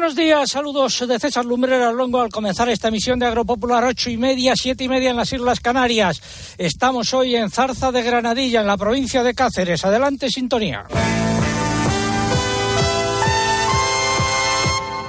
buenos 0.00 0.16
días, 0.16 0.50
saludos 0.50 1.06
de 1.06 1.18
César 1.18 1.44
Lumbrera 1.44 1.92
Longo 1.92 2.22
al 2.22 2.30
comenzar 2.30 2.70
esta 2.70 2.88
emisión 2.88 3.18
de 3.18 3.26
Agropopular 3.26 3.84
ocho 3.84 4.08
y 4.08 4.16
media, 4.16 4.54
siete 4.56 4.84
y 4.84 4.88
media 4.88 5.10
en 5.10 5.16
las 5.16 5.30
Islas 5.30 5.60
Canarias. 5.60 6.22
Estamos 6.56 7.12
hoy 7.12 7.36
en 7.36 7.50
Zarza 7.50 7.92
de 7.92 8.02
Granadilla, 8.02 8.62
en 8.62 8.66
la 8.66 8.78
provincia 8.78 9.22
de 9.22 9.34
Cáceres. 9.34 9.84
Adelante, 9.84 10.30
sintonía. 10.30 10.84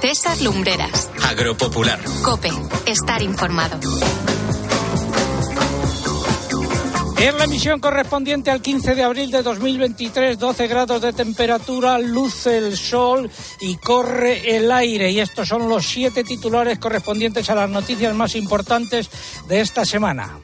César 0.02 0.38
Lumbreras. 0.42 1.10
Agropopular. 1.26 1.98
Cope. 2.22 2.50
Estar 2.84 3.22
informado. 3.22 3.80
En 7.22 7.38
la 7.38 7.44
emisión 7.44 7.78
correspondiente 7.78 8.50
al 8.50 8.60
15 8.60 8.96
de 8.96 9.04
abril 9.04 9.30
de 9.30 9.44
2023, 9.44 10.36
12 10.40 10.66
grados 10.66 11.00
de 11.02 11.12
temperatura, 11.12 11.96
luce 11.96 12.58
el 12.58 12.76
sol 12.76 13.30
y 13.60 13.76
corre 13.76 14.56
el 14.56 14.72
aire. 14.72 15.08
Y 15.08 15.20
estos 15.20 15.46
son 15.46 15.68
los 15.68 15.86
siete 15.86 16.24
titulares 16.24 16.80
correspondientes 16.80 17.48
a 17.48 17.54
las 17.54 17.70
noticias 17.70 18.12
más 18.12 18.34
importantes 18.34 19.08
de 19.46 19.60
esta 19.60 19.84
semana. 19.84 20.40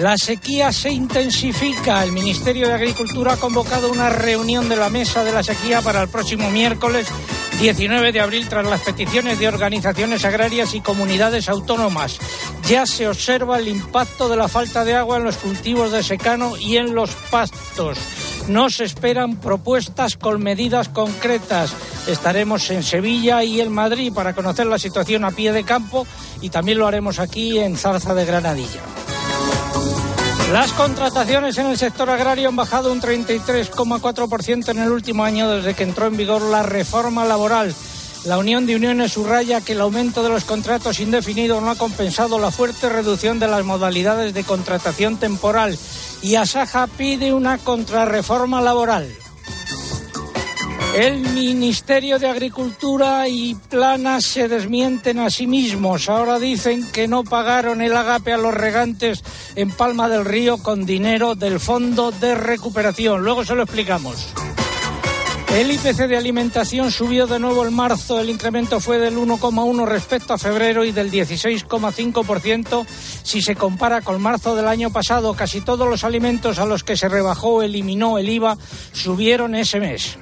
La 0.00 0.16
sequía 0.16 0.72
se 0.72 0.90
intensifica. 0.90 2.02
El 2.02 2.12
Ministerio 2.12 2.66
de 2.66 2.72
Agricultura 2.72 3.34
ha 3.34 3.36
convocado 3.36 3.92
una 3.92 4.08
reunión 4.08 4.66
de 4.66 4.76
la 4.76 4.88
mesa 4.88 5.22
de 5.24 5.30
la 5.30 5.42
sequía 5.42 5.82
para 5.82 6.00
el 6.00 6.08
próximo 6.08 6.50
miércoles 6.50 7.06
19 7.60 8.10
de 8.10 8.20
abril 8.20 8.48
tras 8.48 8.64
las 8.64 8.80
peticiones 8.80 9.38
de 9.38 9.48
organizaciones 9.48 10.24
agrarias 10.24 10.72
y 10.72 10.80
comunidades 10.80 11.50
autónomas. 11.50 12.18
Ya 12.66 12.86
se 12.86 13.08
observa 13.08 13.58
el 13.58 13.68
impacto 13.68 14.30
de 14.30 14.38
la 14.38 14.48
falta 14.48 14.86
de 14.86 14.94
agua 14.94 15.18
en 15.18 15.24
los 15.24 15.36
cultivos 15.36 15.92
de 15.92 16.02
secano 16.02 16.56
y 16.56 16.78
en 16.78 16.94
los 16.94 17.10
pastos. 17.30 17.98
No 18.48 18.70
se 18.70 18.84
esperan 18.84 19.36
propuestas 19.36 20.16
con 20.16 20.42
medidas 20.42 20.88
concretas. 20.88 21.74
Estaremos 22.06 22.70
en 22.70 22.82
Sevilla 22.82 23.44
y 23.44 23.60
en 23.60 23.70
Madrid 23.70 24.14
para 24.14 24.32
conocer 24.32 24.66
la 24.66 24.78
situación 24.78 25.26
a 25.26 25.30
pie 25.30 25.52
de 25.52 25.64
campo 25.64 26.06
y 26.40 26.48
también 26.48 26.78
lo 26.78 26.86
haremos 26.86 27.18
aquí 27.18 27.58
en 27.58 27.76
Zarza 27.76 28.14
de 28.14 28.24
Granadilla. 28.24 28.99
Las 30.52 30.72
contrataciones 30.72 31.58
en 31.58 31.66
el 31.66 31.78
sector 31.78 32.10
agrario 32.10 32.48
han 32.48 32.56
bajado 32.56 32.90
un 32.90 33.00
33,4% 33.00 34.68
en 34.70 34.78
el 34.80 34.90
último 34.90 35.22
año 35.22 35.48
desde 35.48 35.74
que 35.74 35.84
entró 35.84 36.06
en 36.06 36.16
vigor 36.16 36.42
la 36.42 36.64
reforma 36.64 37.24
laboral. 37.24 37.72
La 38.24 38.36
Unión 38.36 38.66
de 38.66 38.74
Uniones 38.74 39.12
subraya 39.12 39.60
que 39.60 39.72
el 39.72 39.80
aumento 39.80 40.24
de 40.24 40.28
los 40.28 40.44
contratos 40.44 40.98
indefinidos 40.98 41.62
no 41.62 41.70
ha 41.70 41.76
compensado 41.76 42.40
la 42.40 42.50
fuerte 42.50 42.88
reducción 42.88 43.38
de 43.38 43.46
las 43.46 43.64
modalidades 43.64 44.34
de 44.34 44.42
contratación 44.42 45.18
temporal 45.18 45.78
y 46.20 46.34
Asaja 46.34 46.88
pide 46.88 47.32
una 47.32 47.56
contrarreforma 47.58 48.60
laboral. 48.60 49.08
El 50.94 51.20
Ministerio 51.20 52.18
de 52.18 52.28
Agricultura 52.28 53.28
y 53.28 53.54
Planas 53.54 54.24
se 54.24 54.48
desmienten 54.48 55.20
a 55.20 55.30
sí 55.30 55.46
mismos. 55.46 56.08
Ahora 56.08 56.40
dicen 56.40 56.84
que 56.90 57.06
no 57.06 57.22
pagaron 57.22 57.80
el 57.80 57.96
agape 57.96 58.32
a 58.32 58.38
los 58.38 58.52
regantes 58.52 59.22
en 59.54 59.70
Palma 59.70 60.08
del 60.08 60.24
Río 60.24 60.58
con 60.58 60.84
dinero 60.86 61.36
del 61.36 61.60
Fondo 61.60 62.10
de 62.10 62.34
Recuperación. 62.34 63.22
Luego 63.22 63.44
se 63.44 63.54
lo 63.54 63.62
explicamos. 63.62 64.34
El 65.54 65.70
IPC 65.72 66.06
de 66.06 66.16
alimentación 66.16 66.92
subió 66.92 67.26
de 67.26 67.40
nuevo 67.40 67.66
en 67.66 67.74
marzo. 67.74 68.20
El 68.20 68.30
incremento 68.30 68.78
fue 68.78 68.98
del 68.98 69.16
1,1 69.16 69.84
respecto 69.84 70.32
a 70.32 70.38
febrero 70.38 70.84
y 70.84 70.92
del 70.92 71.10
16,5% 71.10 72.86
si 73.22 73.42
se 73.42 73.56
compara 73.56 74.00
con 74.00 74.22
marzo 74.22 74.54
del 74.54 74.68
año 74.68 74.90
pasado. 74.90 75.34
Casi 75.34 75.60
todos 75.60 75.88
los 75.88 76.04
alimentos 76.04 76.58
a 76.58 76.66
los 76.66 76.84
que 76.84 76.96
se 76.96 77.08
rebajó 77.08 77.62
eliminó 77.62 78.18
el 78.18 78.28
IVA 78.28 78.58
subieron 78.92 79.54
ese 79.56 79.80
mes. 79.80 80.18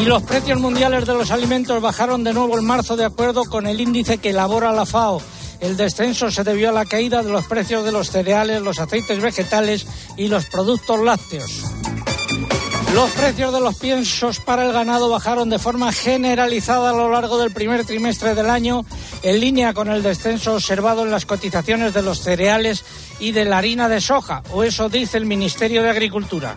Y 0.00 0.04
los 0.04 0.22
precios 0.22 0.60
mundiales 0.60 1.06
de 1.06 1.14
los 1.14 1.30
alimentos 1.30 1.80
bajaron 1.80 2.22
de 2.22 2.34
nuevo 2.34 2.58
en 2.58 2.64
marzo 2.64 2.96
de 2.96 3.06
acuerdo 3.06 3.44
con 3.44 3.66
el 3.66 3.80
índice 3.80 4.18
que 4.18 4.30
elabora 4.30 4.72
la 4.72 4.84
FAO. 4.84 5.22
El 5.60 5.76
descenso 5.76 6.30
se 6.30 6.44
debió 6.44 6.68
a 6.68 6.72
la 6.72 6.84
caída 6.84 7.22
de 7.22 7.30
los 7.30 7.46
precios 7.46 7.84
de 7.84 7.92
los 7.92 8.10
cereales, 8.10 8.60
los 8.60 8.78
aceites 8.78 9.20
vegetales 9.20 9.86
y 10.16 10.28
los 10.28 10.46
productos 10.46 11.00
lácteos. 11.00 11.64
Los 12.94 13.10
precios 13.10 13.52
de 13.52 13.60
los 13.60 13.76
piensos 13.76 14.40
para 14.40 14.64
el 14.64 14.72
ganado 14.72 15.08
bajaron 15.08 15.50
de 15.50 15.58
forma 15.58 15.92
generalizada 15.92 16.90
a 16.90 16.94
lo 16.94 17.10
largo 17.10 17.38
del 17.38 17.50
primer 17.50 17.84
trimestre 17.84 18.34
del 18.34 18.48
año, 18.48 18.86
en 19.22 19.40
línea 19.40 19.74
con 19.74 19.88
el 19.88 20.02
descenso 20.02 20.54
observado 20.54 21.04
en 21.04 21.10
las 21.10 21.26
cotizaciones 21.26 21.92
de 21.92 22.02
los 22.02 22.20
cereales 22.20 22.84
y 23.18 23.32
de 23.32 23.44
la 23.44 23.58
harina 23.58 23.88
de 23.88 24.00
soja, 24.00 24.42
o 24.52 24.62
eso 24.62 24.88
dice 24.88 25.18
el 25.18 25.26
Ministerio 25.26 25.82
de 25.82 25.90
Agricultura. 25.90 26.56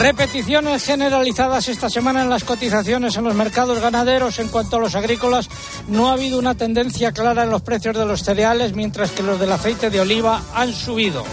Repeticiones 0.00 0.84
generalizadas 0.84 1.66
esta 1.68 1.90
semana 1.90 2.22
en 2.22 2.30
las 2.30 2.44
cotizaciones 2.44 3.16
en 3.16 3.24
los 3.24 3.34
mercados 3.34 3.80
ganaderos. 3.80 4.38
En 4.38 4.48
cuanto 4.48 4.76
a 4.76 4.78
los 4.78 4.94
agrícolas, 4.94 5.48
no 5.88 6.08
ha 6.08 6.12
habido 6.12 6.38
una 6.38 6.54
tendencia 6.54 7.10
clara 7.10 7.42
en 7.42 7.50
los 7.50 7.62
precios 7.62 7.96
de 7.96 8.06
los 8.06 8.22
cereales, 8.22 8.74
mientras 8.74 9.10
que 9.10 9.24
los 9.24 9.40
del 9.40 9.50
aceite 9.50 9.90
de 9.90 10.00
oliva 10.00 10.40
han 10.54 10.72
subido. 10.72 11.24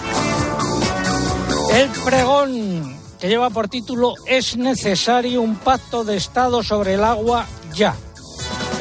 El 1.73 1.89
pregón, 2.03 2.97
que 3.19 3.27
lleva 3.27 3.51
por 3.51 3.67
título 3.67 4.15
Es 4.25 4.57
necesario 4.57 5.41
un 5.41 5.57
pacto 5.57 6.03
de 6.03 6.17
Estado 6.17 6.63
sobre 6.63 6.95
el 6.95 7.03
agua 7.03 7.45
ya. 7.75 7.95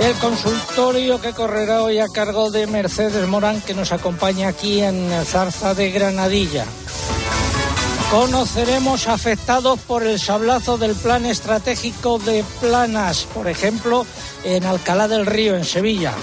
El 0.00 0.14
consultorio 0.14 1.20
que 1.20 1.32
correrá 1.32 1.82
hoy 1.82 1.98
a 1.98 2.08
cargo 2.08 2.50
de 2.50 2.66
Mercedes 2.66 3.28
Morán, 3.28 3.60
que 3.60 3.74
nos 3.74 3.92
acompaña 3.92 4.48
aquí 4.48 4.80
en 4.80 5.10
Zarza 5.26 5.74
de 5.74 5.90
Granadilla. 5.90 6.64
Conoceremos 8.14 9.08
afectados 9.08 9.80
por 9.80 10.04
el 10.04 10.20
sablazo 10.20 10.78
del 10.78 10.94
plan 10.94 11.26
estratégico 11.26 12.20
de 12.20 12.44
Planas, 12.60 13.26
por 13.34 13.48
ejemplo, 13.48 14.06
en 14.44 14.64
Alcalá 14.64 15.08
del 15.08 15.26
Río, 15.26 15.56
en 15.56 15.64
Sevilla. 15.64 16.14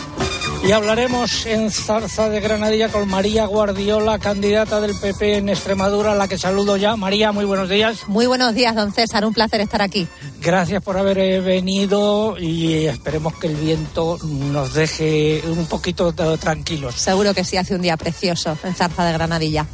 Y 0.63 0.73
hablaremos 0.73 1.47
en 1.47 1.71
Zarza 1.71 2.29
de 2.29 2.39
Granadilla 2.39 2.89
con 2.89 3.09
María 3.09 3.45
Guardiola, 3.45 4.19
candidata 4.19 4.79
del 4.79 4.93
PP 4.95 5.37
en 5.37 5.49
Extremadura, 5.49 6.11
a 6.11 6.15
la 6.15 6.27
que 6.27 6.37
saludo 6.37 6.77
ya. 6.77 6.95
María, 6.95 7.31
muy 7.31 7.45
buenos 7.45 7.67
días. 7.67 8.07
Muy 8.07 8.27
buenos 8.27 8.53
días, 8.53 8.75
don 8.75 8.93
César. 8.93 9.25
Un 9.25 9.33
placer 9.33 9.59
estar 9.59 9.81
aquí. 9.81 10.07
Gracias 10.39 10.83
por 10.83 10.97
haber 10.97 11.17
eh, 11.17 11.41
venido 11.41 12.37
y 12.37 12.85
esperemos 12.85 13.35
que 13.37 13.47
el 13.47 13.55
viento 13.55 14.19
nos 14.23 14.75
deje 14.75 15.41
un 15.47 15.65
poquito 15.65 16.13
tranquilos. 16.13 16.93
Seguro 16.93 17.33
que 17.33 17.43
sí, 17.43 17.57
hace 17.57 17.73
un 17.73 17.81
día 17.81 17.97
precioso 17.97 18.55
en 18.63 18.75
Zarza 18.75 19.03
de 19.03 19.13
Granadilla. 19.13 19.65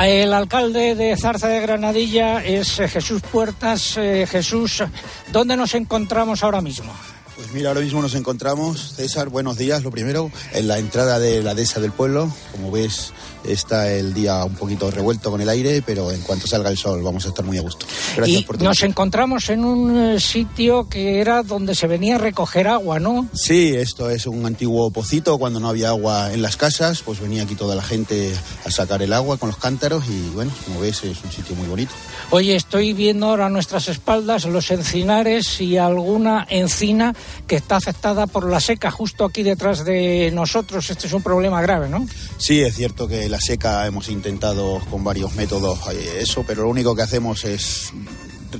El 0.00 0.32
alcalde 0.32 0.94
de 0.94 1.16
Zarza 1.16 1.48
de 1.48 1.60
Granadilla 1.60 2.44
es 2.44 2.78
eh, 2.78 2.88
Jesús 2.88 3.20
Puertas. 3.22 3.96
Eh, 3.96 4.28
Jesús, 4.30 4.84
¿dónde 5.32 5.56
nos 5.56 5.74
encontramos 5.74 6.44
ahora 6.44 6.60
mismo? 6.60 6.92
Pues 7.36 7.52
mira, 7.52 7.68
ahora 7.68 7.82
mismo 7.82 8.00
nos 8.00 8.14
encontramos, 8.14 8.94
César, 8.96 9.28
buenos 9.28 9.58
días, 9.58 9.82
lo 9.82 9.90
primero, 9.90 10.30
en 10.54 10.68
la 10.68 10.78
entrada 10.78 11.18
de 11.18 11.42
la 11.42 11.54
dehesa 11.54 11.80
del 11.80 11.92
pueblo. 11.92 12.32
Como 12.50 12.70
ves, 12.70 13.12
está 13.44 13.92
el 13.92 14.14
día 14.14 14.42
un 14.42 14.54
poquito 14.54 14.90
revuelto 14.90 15.30
con 15.30 15.42
el 15.42 15.48
aire, 15.50 15.82
pero 15.82 16.10
en 16.10 16.22
cuanto 16.22 16.46
salga 16.46 16.70
el 16.70 16.78
sol 16.78 17.02
vamos 17.02 17.26
a 17.26 17.28
estar 17.28 17.44
muy 17.44 17.58
a 17.58 17.60
gusto. 17.60 17.84
Gracias 18.16 18.40
y 18.40 18.42
por 18.42 18.62
Nos 18.62 18.82
encontramos 18.82 19.50
en 19.50 19.66
un 19.66 20.18
sitio 20.18 20.88
que 20.88 21.20
era 21.20 21.42
donde 21.42 21.74
se 21.74 21.86
venía 21.86 22.14
a 22.14 22.18
recoger 22.18 22.68
agua, 22.68 23.00
¿no? 23.00 23.28
Sí, 23.34 23.74
esto 23.74 24.08
es 24.08 24.26
un 24.26 24.46
antiguo 24.46 24.90
pocito. 24.90 25.36
Cuando 25.36 25.60
no 25.60 25.68
había 25.68 25.90
agua 25.90 26.32
en 26.32 26.40
las 26.40 26.56
casas, 26.56 27.02
pues 27.02 27.20
venía 27.20 27.42
aquí 27.42 27.54
toda 27.54 27.74
la 27.74 27.82
gente 27.82 28.32
a 28.64 28.70
sacar 28.70 29.02
el 29.02 29.12
agua 29.12 29.36
con 29.36 29.50
los 29.50 29.58
cántaros 29.58 30.04
y 30.08 30.30
bueno, 30.30 30.52
como 30.64 30.80
ves, 30.80 31.04
es 31.04 31.22
un 31.22 31.30
sitio 31.30 31.54
muy 31.54 31.68
bonito. 31.68 31.92
Oye, 32.30 32.56
estoy 32.56 32.92
viendo 32.92 33.26
ahora 33.26 33.46
a 33.46 33.48
nuestras 33.48 33.88
espaldas 33.88 34.46
los 34.46 34.70
encinares 34.72 35.60
y 35.60 35.78
alguna 35.78 36.44
encina 36.50 37.14
que 37.46 37.54
está 37.54 37.76
afectada 37.76 38.26
por 38.26 38.50
la 38.50 38.58
seca 38.58 38.90
justo 38.90 39.24
aquí 39.24 39.44
detrás 39.44 39.84
de 39.84 40.32
nosotros. 40.32 40.90
Este 40.90 41.06
es 41.06 41.12
un 41.12 41.22
problema 41.22 41.62
grave, 41.62 41.88
¿no? 41.88 42.04
Sí, 42.36 42.60
es 42.60 42.74
cierto 42.74 43.06
que 43.06 43.28
la 43.28 43.40
seca 43.40 43.86
hemos 43.86 44.08
intentado 44.08 44.80
con 44.90 45.04
varios 45.04 45.34
métodos 45.34 45.78
eso, 46.18 46.44
pero 46.44 46.64
lo 46.64 46.68
único 46.68 46.96
que 46.96 47.02
hacemos 47.02 47.44
es 47.44 47.92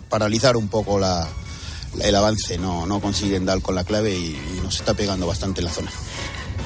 paralizar 0.09 0.57
un 0.57 0.69
poco 0.69 1.01
la, 1.01 1.29
el 2.01 2.15
avance. 2.15 2.59
No, 2.59 2.87
no 2.87 3.01
consiguen 3.01 3.45
dar 3.47 3.61
con 3.63 3.75
la 3.75 3.83
clave 3.83 4.15
y, 4.15 4.39
y 4.57 4.61
nos 4.63 4.77
está 4.77 4.95
pegando 4.95 5.27
bastante 5.27 5.61
la 5.61 5.71
zona. 5.71 5.91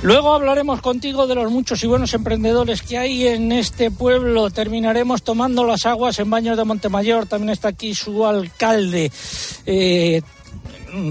Luego 0.02 0.32
hablaremos 0.32 0.80
contigo 0.80 1.26
de 1.26 1.34
los 1.34 1.50
muchos 1.50 1.84
y 1.84 1.86
buenos 1.86 2.14
emprendedores 2.14 2.80
que 2.80 2.96
hay 2.96 3.26
en 3.26 3.52
este 3.52 3.90
pueblo. 3.90 4.48
Terminaremos 4.50 5.22
tomando 5.22 5.64
las 5.64 5.84
aguas 5.84 6.18
en 6.18 6.30
Baños 6.30 6.56
de 6.56 6.64
Montemayor. 6.64 7.26
También 7.26 7.50
está 7.50 7.68
aquí 7.68 7.94
su 7.94 8.24
alcalde. 8.24 9.12
Eh, 9.66 10.22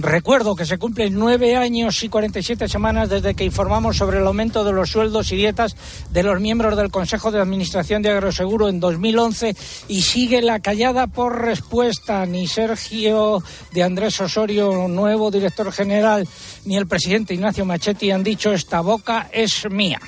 recuerdo 0.02 0.56
que 0.56 0.66
se 0.66 0.78
cumplen 0.78 1.18
nueve 1.18 1.56
años 1.56 2.04
y 2.04 2.10
47 2.10 2.68
semanas 2.68 3.10
desde 3.10 3.34
que 3.34 3.44
informamos 3.44 3.98
sobre 3.98 4.20
el 4.20 4.28
aumento 4.28 4.64
de 4.64 4.72
los 4.72 4.90
sueldos 4.90 5.32
y 5.32 5.36
dietas 5.36 5.76
de 6.10 6.24
los 6.24 6.40
miembros 6.40 6.76
del 6.78 6.92
Consejo 6.92 7.32
de 7.32 7.40
Administración 7.40 8.02
de 8.02 8.10
Agroseguro 8.10 8.70
en 8.70 8.80
2011 8.80 9.56
y 9.88 10.02
sigue 10.02 10.42
la 10.42 10.60
callada 10.60 11.08
por 11.08 11.42
respuesta. 11.42 12.26
Ni 12.26 12.48
Sergio 12.48 13.44
de 13.72 13.84
Andrés 13.84 14.20
Osorio, 14.22 14.88
nuevo 14.88 15.32
director 15.32 15.72
general, 15.72 16.28
ni 16.66 16.78
el 16.78 16.88
presidente 16.88 17.34
Ignacio 17.34 17.66
Machetti 17.66 18.12
han 18.12 18.24
dicho 18.24 18.54
esta 18.54 18.82
boca 18.82 19.30
es 19.32 19.70
mía. 19.70 20.00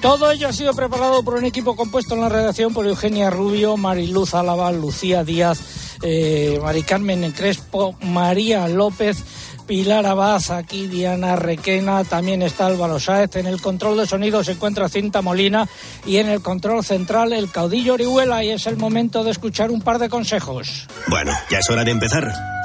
Todo 0.00 0.30
ello 0.30 0.48
ha 0.48 0.52
sido 0.52 0.74
preparado 0.74 1.24
por 1.24 1.34
un 1.34 1.44
equipo 1.44 1.74
compuesto 1.74 2.14
en 2.14 2.20
la 2.20 2.28
redacción 2.28 2.72
por 2.72 2.86
Eugenia 2.86 3.30
Rubio, 3.30 3.76
Mariluz 3.76 4.32
Álava, 4.32 4.70
Lucía 4.70 5.24
Díaz, 5.24 5.58
eh, 6.02 6.58
Mari 6.62 6.82
Carmen 6.82 7.32
Crespo, 7.32 7.96
María 8.02 8.68
López, 8.68 9.22
Pilar 9.66 10.06
Abad, 10.06 10.42
aquí 10.50 10.86
Diana 10.86 11.36
Requena, 11.36 12.02
también 12.04 12.42
está 12.42 12.66
Álvaro 12.66 12.98
Sáez. 12.98 13.36
En 13.36 13.46
el 13.46 13.60
control 13.60 13.98
de 13.98 14.06
sonido 14.06 14.42
se 14.42 14.52
encuentra 14.52 14.88
Cinta 14.88 15.20
Molina 15.20 15.68
y 16.06 16.16
en 16.16 16.28
el 16.28 16.40
control 16.40 16.84
central 16.84 17.32
el 17.32 17.50
caudillo 17.50 17.94
Orihuela 17.94 18.42
y 18.42 18.50
es 18.50 18.66
el 18.66 18.76
momento 18.76 19.24
de 19.24 19.30
escuchar 19.30 19.70
un 19.70 19.82
par 19.82 19.98
de 19.98 20.08
consejos. 20.08 20.86
Bueno, 21.08 21.32
ya 21.50 21.58
es 21.58 21.68
hora 21.68 21.84
de 21.84 21.90
empezar. 21.90 22.57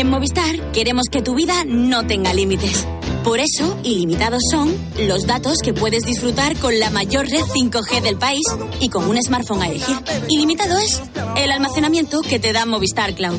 En 0.00 0.08
Movistar 0.08 0.72
queremos 0.72 1.08
que 1.10 1.20
tu 1.20 1.34
vida 1.34 1.62
no 1.66 2.06
tenga 2.06 2.32
límites. 2.32 2.86
Por 3.22 3.38
eso, 3.38 3.78
ilimitados 3.82 4.40
son 4.50 4.74
los 4.98 5.26
datos 5.26 5.58
que 5.62 5.74
puedes 5.74 6.04
disfrutar 6.04 6.56
con 6.56 6.78
la 6.78 6.88
mayor 6.88 7.28
red 7.28 7.42
5G 7.42 8.00
del 8.00 8.16
país 8.16 8.46
y 8.80 8.88
con 8.88 9.06
un 9.06 9.22
smartphone 9.22 9.60
a 9.60 9.68
elegir. 9.68 9.94
Ilimitado 10.30 10.78
es 10.78 11.02
el 11.36 11.52
almacenamiento 11.52 12.22
que 12.22 12.38
te 12.38 12.54
da 12.54 12.64
Movistar 12.64 13.14
Cloud. 13.14 13.36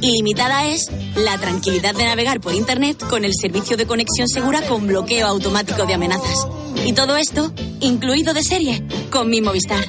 Ilimitada 0.00 0.68
es 0.68 0.86
la 1.16 1.36
tranquilidad 1.36 1.96
de 1.96 2.04
navegar 2.04 2.40
por 2.40 2.54
Internet 2.54 3.04
con 3.10 3.24
el 3.24 3.32
servicio 3.34 3.76
de 3.76 3.88
conexión 3.88 4.28
segura 4.28 4.62
con 4.68 4.86
bloqueo 4.86 5.26
automático 5.26 5.84
de 5.84 5.94
amenazas. 5.94 6.46
Y 6.86 6.92
todo 6.92 7.16
esto 7.16 7.52
incluido 7.80 8.34
de 8.34 8.44
serie 8.44 8.86
con 9.10 9.28
mi 9.30 9.40
Movistar. 9.40 9.84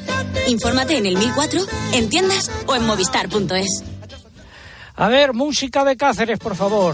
Infórmate 0.48 0.98
en 0.98 1.06
el 1.06 1.20
1004, 1.20 1.62
en 1.94 2.10
tiendas 2.10 2.50
o 2.66 2.74
en 2.74 2.88
movistar.es. 2.88 3.84
A 5.00 5.08
ver, 5.08 5.32
música 5.32 5.86
de 5.86 5.96
Cáceres, 5.96 6.40
por 6.40 6.56
favor. 6.56 6.94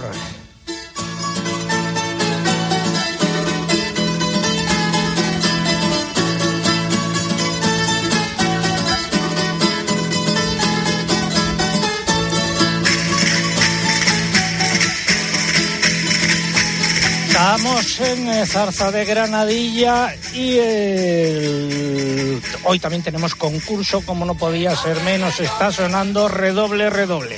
Estamos 17.36 18.00
en 18.00 18.30
eh, 18.30 18.46
Zarza 18.46 18.92
de 18.92 19.04
Granadilla 19.04 20.16
y 20.34 20.58
hoy 22.64 22.80
también 22.80 23.04
tenemos 23.04 23.36
concurso, 23.36 24.00
como 24.06 24.24
no 24.24 24.36
podía 24.36 24.74
ser 24.74 25.02
menos, 25.02 25.42
está 25.42 25.70
sonando 25.70 26.30
redoble, 26.30 26.90
redoble. 26.90 27.38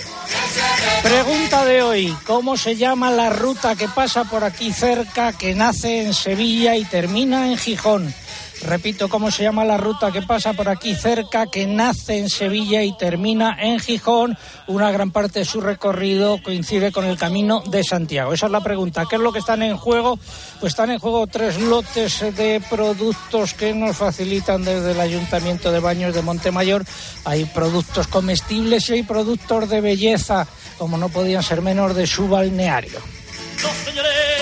Pregunta 1.02 1.66
de 1.66 1.82
hoy, 1.82 2.16
¿cómo 2.28 2.58
se 2.58 2.76
llama 2.76 3.10
la 3.10 3.32
ruta 3.32 3.76
que 3.76 3.88
pasa 3.88 4.26
por 4.26 4.44
aquí 4.44 4.72
cerca, 4.72 5.34
que 5.34 5.56
nace 5.56 6.04
en 6.04 6.14
Sevilla 6.14 6.76
y 6.76 6.86
termina 6.86 7.48
en 7.48 7.58
Gijón? 7.58 8.14
Repito, 8.64 9.08
¿cómo 9.08 9.30
se 9.32 9.44
llama 9.44 9.64
la 9.64 9.78
ruta 9.78 10.12
que 10.12 10.22
pasa 10.22 10.54
por 10.54 10.68
aquí 10.68 10.96
cerca, 10.96 11.46
que 11.48 11.68
nace 11.68 12.18
en 12.18 12.30
Sevilla 12.30 12.84
y 12.84 12.98
termina 12.98 13.56
en 13.60 13.80
Gijón? 13.80 14.38
Una 14.68 14.92
gran 14.92 15.12
parte 15.12 15.40
de 15.40 15.46
su 15.46 15.62
recorrido 15.62 16.42
coincide 16.44 16.92
con 16.92 17.06
el 17.06 17.18
camino 17.18 17.62
de 17.70 17.84
Santiago. 17.84 18.34
Esa 18.34 18.48
es 18.48 18.52
la 18.52 18.62
pregunta. 18.62 19.06
¿Qué 19.10 19.16
es 19.16 19.22
lo 19.22 19.32
que 19.32 19.40
están 19.40 19.62
en 19.62 19.78
juego? 19.78 20.18
Pues 20.60 20.74
están 20.74 20.90
en 20.92 21.00
juego 21.00 21.28
tres 21.28 21.60
lotes 21.60 22.20
de 22.36 22.62
productos 22.70 23.54
que 23.54 23.74
nos 23.74 23.96
facilitan 23.96 24.66
desde 24.66 24.92
el 24.92 25.00
Ayuntamiento 25.00 25.72
de 25.72 25.80
Baños 25.80 26.14
de 26.14 26.22
Montemayor. 26.24 26.84
Hay 27.26 27.46
productos 27.46 28.08
comestibles 28.08 28.90
y 28.90 28.94
hay 28.94 29.04
productos 29.04 29.70
de 29.70 29.82
belleza, 29.82 30.48
como 30.78 30.98
no 30.98 31.10
podían 31.10 31.44
ser 31.44 31.62
menos 31.62 31.96
de 31.96 32.08
su 32.08 32.28
balneario. 32.28 33.17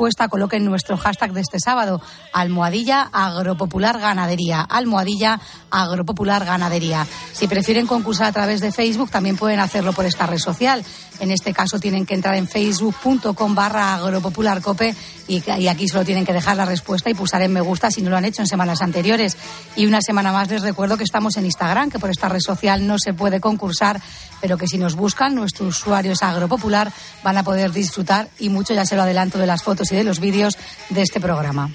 respuesta 0.09 0.27
coloquen 0.27 0.65
nuestro 0.65 0.97
hashtag 0.97 1.33
de 1.33 1.41
este 1.41 1.59
sábado, 1.59 2.01
almohadilla 2.33 3.09
agropopular 3.13 3.99
ganadería, 3.99 4.61
almohadilla 4.61 5.39
agropopular 5.69 6.45
ganadería. 6.45 7.05
Si 7.31 7.47
prefieren 7.47 7.85
concursar 7.85 8.27
a 8.27 8.31
través 8.31 8.59
de 8.59 8.71
Facebook, 8.71 9.11
también 9.11 9.37
pueden 9.37 9.59
hacerlo 9.59 9.93
por 9.93 10.05
esta 10.05 10.25
red 10.25 10.39
social. 10.39 10.83
En 11.19 11.31
este 11.31 11.53
caso 11.53 11.79
tienen 11.79 12.05
que 12.05 12.13
entrar 12.13 12.35
en 12.35 12.47
facebook.com 12.47 13.55
barra 13.55 13.95
agropopularcope 13.95 14.95
y, 15.27 15.67
aquí 15.67 15.87
solo 15.87 16.05
tienen 16.05 16.25
que 16.25 16.33
dejar 16.33 16.55
la 16.57 16.65
respuesta 16.65 17.09
y 17.09 17.13
pulsar 17.13 17.41
en 17.41 17.53
me 17.53 17.61
gusta 17.61 17.91
si 17.91 18.01
no 18.01 18.09
lo 18.09 18.17
han 18.17 18.25
hecho 18.25 18.41
en 18.41 18.47
semanas 18.47 18.81
anteriores. 18.81 19.37
Y 19.75 19.85
una 19.85 20.01
semana 20.01 20.31
más 20.31 20.49
les 20.49 20.61
recuerdo 20.61 20.97
que 20.97 21.03
estamos 21.03 21.37
en 21.37 21.45
Instagram, 21.45 21.89
que 21.89 21.99
por 21.99 22.09
esta 22.09 22.29
red 22.29 22.39
social 22.39 22.87
no 22.87 22.97
se 22.97 23.13
puede 23.13 23.39
concursar, 23.39 24.01
pero 24.41 24.57
que 24.57 24.67
si 24.67 24.77
nos 24.77 24.95
buscan, 24.95 25.35
nuestro 25.35 25.67
usuario 25.67 26.13
es 26.13 26.23
agropopular, 26.23 26.91
van 27.23 27.37
a 27.37 27.43
poder 27.43 27.71
disfrutar 27.71 28.29
y 28.39 28.49
mucho, 28.49 28.73
ya 28.73 28.85
se 28.85 28.95
lo 28.95 29.03
adelanto, 29.03 29.37
de 29.37 29.47
las 29.47 29.63
fotos 29.63 29.91
y 29.91 29.95
de 29.95 30.03
los 30.03 30.19
vídeos 30.19 30.57
de 30.89 31.01
este 31.01 31.19
programa. 31.19 31.69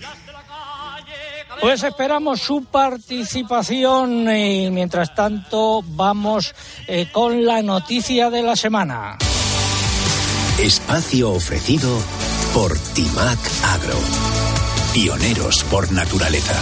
Pues 1.61 1.83
esperamos 1.83 2.41
su 2.41 2.65
participación 2.65 4.29
y 4.37 4.71
mientras 4.71 5.15
tanto 5.15 5.83
vamos 5.83 6.55
eh, 6.87 7.07
con 7.13 7.45
la 7.45 7.63
noticia 7.63 8.29
de 8.29 8.43
la 8.43 8.57
semana. 8.57 9.17
Espacio 10.59 11.33
ofrecido 11.33 11.99
por 12.55 12.79
Timac 12.79 13.39
Agro. 13.65 13.99
Pioneros 14.93 15.65
por 15.65 15.91
naturaleza. 15.91 16.55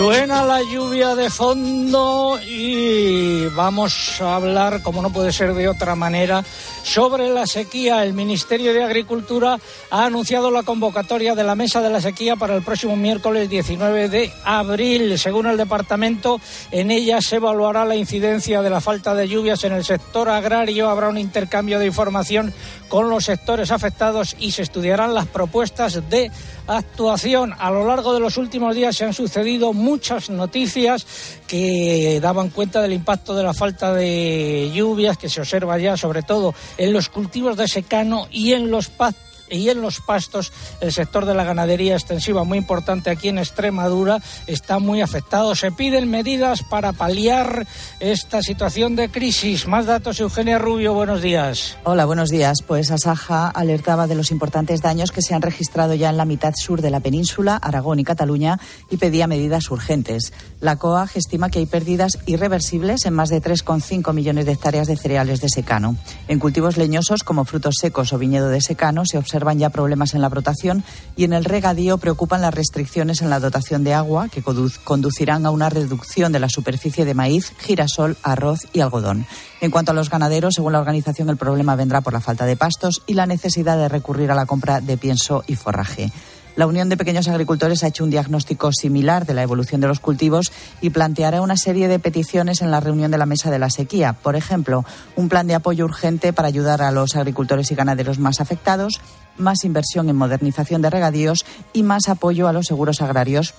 Suena 0.00 0.46
la 0.46 0.62
lluvia 0.62 1.14
de 1.14 1.28
fondo 1.28 2.40
y 2.42 3.44
vamos 3.48 4.18
a 4.22 4.36
hablar, 4.36 4.80
como 4.80 5.02
no 5.02 5.12
puede 5.12 5.30
ser 5.30 5.52
de 5.52 5.68
otra 5.68 5.94
manera, 5.94 6.42
sobre 6.82 7.28
la 7.28 7.46
sequía. 7.46 8.02
El 8.02 8.14
Ministerio 8.14 8.72
de 8.72 8.82
Agricultura 8.82 9.58
ha 9.90 10.04
anunciado 10.06 10.50
la 10.50 10.62
convocatoria 10.62 11.34
de 11.34 11.44
la 11.44 11.54
Mesa 11.54 11.82
de 11.82 11.90
la 11.90 12.00
Sequía 12.00 12.36
para 12.36 12.56
el 12.56 12.62
próximo 12.62 12.96
miércoles 12.96 13.50
19 13.50 14.08
de 14.08 14.32
abril. 14.42 15.18
Según 15.18 15.46
el 15.46 15.58
departamento, 15.58 16.40
en 16.70 16.90
ella 16.90 17.20
se 17.20 17.36
evaluará 17.36 17.84
la 17.84 17.94
incidencia 17.94 18.62
de 18.62 18.70
la 18.70 18.80
falta 18.80 19.14
de 19.14 19.28
lluvias 19.28 19.64
en 19.64 19.74
el 19.74 19.84
sector 19.84 20.30
agrario. 20.30 20.88
Habrá 20.88 21.10
un 21.10 21.18
intercambio 21.18 21.78
de 21.78 21.84
información 21.84 22.54
con 22.88 23.10
los 23.10 23.26
sectores 23.26 23.70
afectados 23.70 24.34
y 24.38 24.52
se 24.52 24.62
estudiarán 24.62 25.12
las 25.12 25.26
propuestas 25.26 26.08
de 26.08 26.30
actuación. 26.76 27.54
A 27.58 27.70
lo 27.70 27.86
largo 27.86 28.14
de 28.14 28.20
los 28.20 28.36
últimos 28.36 28.74
días 28.74 28.96
se 28.96 29.04
han 29.04 29.12
sucedido 29.12 29.72
muchas 29.72 30.30
noticias 30.30 31.06
que 31.46 32.20
daban 32.22 32.50
cuenta 32.50 32.80
del 32.80 32.92
impacto 32.92 33.34
de 33.34 33.42
la 33.42 33.54
falta 33.54 33.92
de 33.92 34.70
lluvias 34.72 35.18
que 35.18 35.28
se 35.28 35.40
observa 35.40 35.78
ya, 35.78 35.96
sobre 35.96 36.22
todo 36.22 36.54
en 36.78 36.92
los 36.92 37.08
cultivos 37.08 37.56
de 37.56 37.68
secano 37.68 38.28
y 38.30 38.52
en 38.52 38.70
los 38.70 38.88
pastos 38.88 39.29
y 39.50 39.68
en 39.68 39.80
los 39.80 40.00
pastos 40.00 40.52
el 40.80 40.92
sector 40.92 41.26
de 41.26 41.34
la 41.34 41.44
ganadería 41.44 41.94
extensiva 41.94 42.44
muy 42.44 42.58
importante 42.58 43.10
aquí 43.10 43.28
en 43.28 43.38
Extremadura 43.38 44.20
está 44.46 44.78
muy 44.78 45.00
afectado. 45.00 45.54
Se 45.54 45.72
piden 45.72 46.10
medidas 46.10 46.62
para 46.62 46.92
paliar 46.92 47.66
esta 47.98 48.42
situación 48.42 48.96
de 48.96 49.10
crisis. 49.10 49.66
Más 49.66 49.86
datos, 49.86 50.20
Eugenia 50.20 50.58
Rubio, 50.58 50.94
buenos 50.94 51.22
días. 51.22 51.76
Hola, 51.84 52.04
buenos 52.04 52.30
días. 52.30 52.62
Pues 52.66 52.90
Asaja 52.90 53.48
alertaba 53.48 54.06
de 54.06 54.14
los 54.14 54.30
importantes 54.30 54.82
daños 54.82 55.12
que 55.12 55.22
se 55.22 55.34
han 55.34 55.42
registrado 55.42 55.94
ya 55.94 56.10
en 56.10 56.16
la 56.16 56.24
mitad 56.24 56.54
sur 56.56 56.80
de 56.80 56.90
la 56.90 57.00
península, 57.00 57.56
Aragón 57.56 57.98
y 57.98 58.04
Cataluña, 58.04 58.58
y 58.90 58.96
pedía 58.96 59.26
medidas 59.26 59.70
urgentes. 59.70 60.32
La 60.60 60.76
COAG 60.76 61.10
estima 61.14 61.50
que 61.50 61.58
hay 61.58 61.66
pérdidas 61.66 62.18
irreversibles 62.26 63.04
en 63.06 63.14
más 63.14 63.28
de 63.30 63.42
3,5 63.42 64.12
millones 64.12 64.46
de 64.46 64.52
hectáreas 64.52 64.86
de 64.86 64.96
cereales 64.96 65.40
de 65.40 65.48
secano. 65.48 65.96
En 66.28 66.38
cultivos 66.38 66.76
leñosos 66.76 67.24
como 67.24 67.44
frutos 67.44 67.76
secos 67.80 68.12
o 68.12 68.18
viñedo 68.18 68.48
de 68.48 68.60
secano 68.60 69.04
se 69.04 69.18
observa 69.18 69.39
observan 69.40 69.58
ya 69.58 69.70
problemas 69.70 70.12
en 70.12 70.20
la 70.20 70.28
brotación 70.28 70.84
y 71.16 71.24
en 71.24 71.32
el 71.32 71.46
regadío 71.46 71.96
preocupan 71.96 72.42
las 72.42 72.52
restricciones 72.52 73.22
en 73.22 73.30
la 73.30 73.40
dotación 73.40 73.84
de 73.84 73.94
agua 73.94 74.28
que 74.28 74.42
conducirán 74.42 75.46
a 75.46 75.50
una 75.50 75.70
reducción 75.70 76.30
de 76.30 76.40
la 76.40 76.50
superficie 76.50 77.06
de 77.06 77.14
maíz, 77.14 77.54
girasol, 77.58 78.18
arroz 78.22 78.66
y 78.74 78.80
algodón. 78.80 79.24
En 79.62 79.70
cuanto 79.70 79.92
a 79.92 79.94
los 79.94 80.10
ganaderos, 80.10 80.54
según 80.56 80.74
la 80.74 80.80
organización, 80.80 81.30
el 81.30 81.38
problema 81.38 81.74
vendrá 81.74 82.02
por 82.02 82.12
la 82.12 82.20
falta 82.20 82.44
de 82.44 82.56
pastos 82.56 83.02
y 83.06 83.14
la 83.14 83.24
necesidad 83.24 83.78
de 83.78 83.88
recurrir 83.88 84.30
a 84.30 84.34
la 84.34 84.44
compra 84.44 84.82
de 84.82 84.98
pienso 84.98 85.42
y 85.46 85.56
forraje. 85.56 86.12
La 86.60 86.66
Unión 86.66 86.90
de 86.90 86.98
Pequeños 86.98 87.26
Agricultores 87.26 87.82
ha 87.82 87.86
hecho 87.86 88.04
un 88.04 88.10
diagnóstico 88.10 88.70
similar 88.70 89.24
de 89.24 89.32
la 89.32 89.42
evolución 89.42 89.80
de 89.80 89.86
los 89.86 89.98
cultivos 89.98 90.52
y 90.82 90.90
planteará 90.90 91.40
una 91.40 91.56
serie 91.56 91.88
de 91.88 91.98
peticiones 91.98 92.60
en 92.60 92.70
la 92.70 92.80
reunión 92.80 93.10
de 93.10 93.16
la 93.16 93.24
mesa 93.24 93.50
de 93.50 93.58
la 93.58 93.70
sequía. 93.70 94.12
Por 94.12 94.36
ejemplo, 94.36 94.84
un 95.16 95.30
plan 95.30 95.46
de 95.46 95.54
apoyo 95.54 95.86
urgente 95.86 96.34
para 96.34 96.48
ayudar 96.48 96.82
a 96.82 96.90
los 96.90 97.16
agricultores 97.16 97.70
y 97.70 97.74
ganaderos 97.74 98.18
más 98.18 98.42
afectados, 98.42 99.00
más 99.38 99.64
inversión 99.64 100.10
en 100.10 100.16
modernización 100.16 100.82
de 100.82 100.90
regadíos 100.90 101.46
y 101.72 101.82
más 101.82 102.10
apoyo 102.10 102.46
a 102.46 102.52
los 102.52 102.66
seguros 102.66 103.00
agrarios 103.00 103.54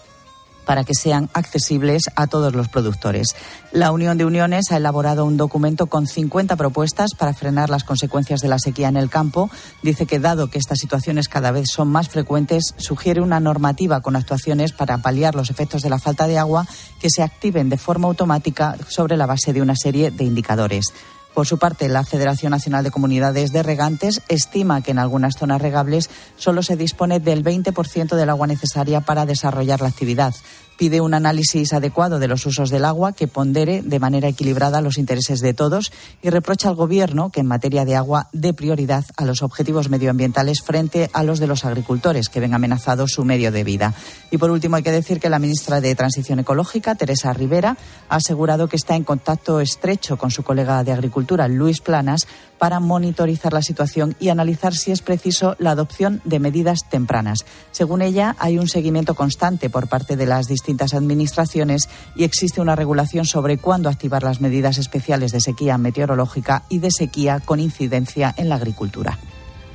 para 0.65 0.83
que 0.83 0.93
sean 0.93 1.29
accesibles 1.33 2.03
a 2.15 2.27
todos 2.27 2.53
los 2.53 2.67
productores. 2.67 3.35
La 3.71 3.91
Unión 3.91 4.17
de 4.17 4.25
Uniones 4.25 4.71
ha 4.71 4.77
elaborado 4.77 5.25
un 5.25 5.37
documento 5.37 5.87
con 5.87 6.07
50 6.07 6.55
propuestas 6.55 7.11
para 7.17 7.33
frenar 7.33 7.69
las 7.69 7.83
consecuencias 7.83 8.41
de 8.41 8.47
la 8.47 8.59
sequía 8.59 8.87
en 8.87 8.97
el 8.97 9.09
campo. 9.09 9.49
Dice 9.81 10.05
que, 10.05 10.19
dado 10.19 10.49
que 10.49 10.57
estas 10.57 10.79
situaciones 10.79 11.27
cada 11.27 11.51
vez 11.51 11.67
son 11.71 11.89
más 11.89 12.09
frecuentes, 12.09 12.73
sugiere 12.77 13.21
una 13.21 13.39
normativa 13.39 14.01
con 14.01 14.15
actuaciones 14.15 14.73
para 14.73 14.97
paliar 14.97 15.35
los 15.35 15.49
efectos 15.49 15.81
de 15.81 15.89
la 15.89 15.99
falta 15.99 16.27
de 16.27 16.37
agua 16.37 16.67
que 16.99 17.09
se 17.09 17.23
activen 17.23 17.69
de 17.69 17.77
forma 17.77 18.07
automática 18.07 18.77
sobre 18.87 19.17
la 19.17 19.25
base 19.25 19.53
de 19.53 19.61
una 19.61 19.75
serie 19.75 20.11
de 20.11 20.23
indicadores. 20.23 20.93
Por 21.33 21.47
su 21.47 21.57
parte, 21.57 21.87
la 21.87 22.03
Federación 22.03 22.51
Nacional 22.51 22.83
de 22.83 22.91
Comunidades 22.91 23.51
de 23.51 23.63
Regantes 23.63 24.21
estima 24.27 24.81
que 24.81 24.91
en 24.91 24.99
algunas 24.99 25.35
zonas 25.37 25.61
regables 25.61 26.09
solo 26.35 26.61
se 26.61 26.75
dispone 26.75 27.19
del 27.19 27.43
20% 27.43 28.15
del 28.15 28.29
agua 28.29 28.47
necesaria 28.47 29.01
para 29.01 29.25
desarrollar 29.25 29.81
la 29.81 29.87
actividad 29.87 30.33
pide 30.81 30.99
un 30.99 31.13
análisis 31.13 31.73
adecuado 31.73 32.17
de 32.17 32.27
los 32.27 32.43
usos 32.47 32.71
del 32.71 32.85
agua 32.85 33.13
que 33.13 33.27
pondere 33.27 33.83
de 33.83 33.99
manera 33.99 34.29
equilibrada 34.29 34.81
los 34.81 34.97
intereses 34.97 35.39
de 35.39 35.53
todos 35.53 35.91
y 36.23 36.31
reprocha 36.31 36.69
al 36.69 36.75
Gobierno 36.75 37.29
que 37.29 37.41
en 37.41 37.45
materia 37.45 37.85
de 37.85 37.95
agua 37.95 38.29
dé 38.33 38.51
prioridad 38.55 39.05
a 39.15 39.25
los 39.25 39.43
objetivos 39.43 39.89
medioambientales 39.89 40.63
frente 40.65 41.11
a 41.13 41.21
los 41.21 41.37
de 41.37 41.45
los 41.45 41.65
agricultores 41.65 42.29
que 42.29 42.39
ven 42.39 42.55
amenazado 42.55 43.07
su 43.07 43.23
medio 43.23 43.51
de 43.51 43.63
vida. 43.63 43.93
Y 44.31 44.39
por 44.39 44.49
último, 44.49 44.75
hay 44.75 44.81
que 44.81 44.91
decir 44.91 45.19
que 45.19 45.29
la 45.29 45.37
ministra 45.37 45.81
de 45.81 45.93
Transición 45.93 46.39
Ecológica, 46.39 46.95
Teresa 46.95 47.31
Rivera, 47.31 47.77
ha 48.09 48.15
asegurado 48.15 48.67
que 48.67 48.77
está 48.77 48.95
en 48.95 49.03
contacto 49.03 49.59
estrecho 49.59 50.17
con 50.17 50.31
su 50.31 50.41
colega 50.41 50.83
de 50.83 50.93
Agricultura, 50.93 51.47
Luis 51.47 51.79
Planas, 51.79 52.25
para 52.57 52.79
monitorizar 52.79 53.53
la 53.53 53.61
situación 53.61 54.15
y 54.19 54.29
analizar 54.29 54.75
si 54.75 54.91
es 54.91 55.01
preciso 55.01 55.55
la 55.59 55.71
adopción 55.71 56.21
de 56.25 56.39
medidas 56.39 56.89
tempranas. 56.89 57.45
Según 57.71 58.01
ella, 58.01 58.35
hay 58.37 58.59
un 58.59 58.67
seguimiento 58.67 59.15
constante 59.15 59.69
por 59.69 59.87
parte 59.87 60.15
de 60.15 60.27
las 60.27 60.47
distintas 60.47 60.70
administraciones 60.93 61.89
y 62.15 62.23
existe 62.23 62.61
una 62.61 62.75
regulación 62.75 63.25
sobre 63.25 63.57
cuándo 63.57 63.89
activar 63.89 64.23
las 64.23 64.41
medidas 64.41 64.77
especiales 64.77 65.31
de 65.31 65.41
sequía 65.41 65.77
meteorológica 65.77 66.63
y 66.69 66.79
de 66.79 66.91
sequía 66.91 67.39
con 67.39 67.59
incidencia 67.59 68.33
en 68.37 68.49
la 68.49 68.55
agricultura. 68.55 69.17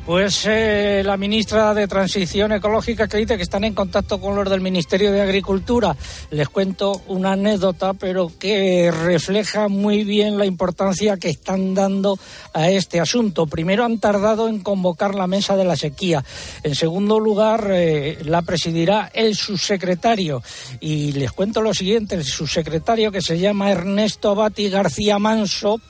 Pues 0.07 0.47
eh, 0.47 1.03
la 1.05 1.17
ministra 1.17 1.75
de 1.75 1.89
Transición 1.89 2.53
Ecológica 2.53 3.09
que 3.09 3.17
dice 3.17 3.37
que 3.37 3.43
están 3.43 3.65
en 3.65 3.75
contacto 3.75 4.21
con 4.21 4.37
los 4.37 4.49
del 4.49 4.61
Ministerio 4.61 5.11
de 5.11 5.21
Agricultura. 5.21 5.97
Les 6.31 6.49
cuento 6.49 7.03
una 7.09 7.33
anécdota, 7.33 7.93
pero 7.93 8.31
que 8.39 8.93
refleja 8.93 9.67
muy 9.67 10.05
bien 10.05 10.39
la 10.39 10.47
importancia 10.47 11.17
que 11.17 11.31
están 11.31 11.75
dando 11.75 12.21
a 12.55 12.71
este 12.71 13.01
asunto. 13.01 13.49
Primero 13.49 13.85
han 13.85 13.99
tardado 13.99 14.49
en 14.49 14.61
convocar 14.61 15.17
la 15.17 15.27
mesa 15.27 15.57
de 15.57 15.65
la 15.65 15.75
sequía. 15.75 16.25
En 16.63 16.77
segundo 16.77 17.19
lugar, 17.19 17.69
eh, 17.73 18.19
la 18.25 18.43
presidirá 18.43 19.11
el 19.13 19.35
subsecretario. 19.35 20.41
Y 20.79 21.15
les 21.15 21.33
cuento 21.33 21.61
lo 21.61 21.75
siguiente, 21.75 22.15
el 22.15 22.25
subsecretario 22.25 23.11
que 23.11 23.23
se 23.23 23.41
llama 23.41 23.73
Ernesto 23.73 24.31
Abati 24.31 24.71
García 24.71 25.19
Manso 25.19 25.81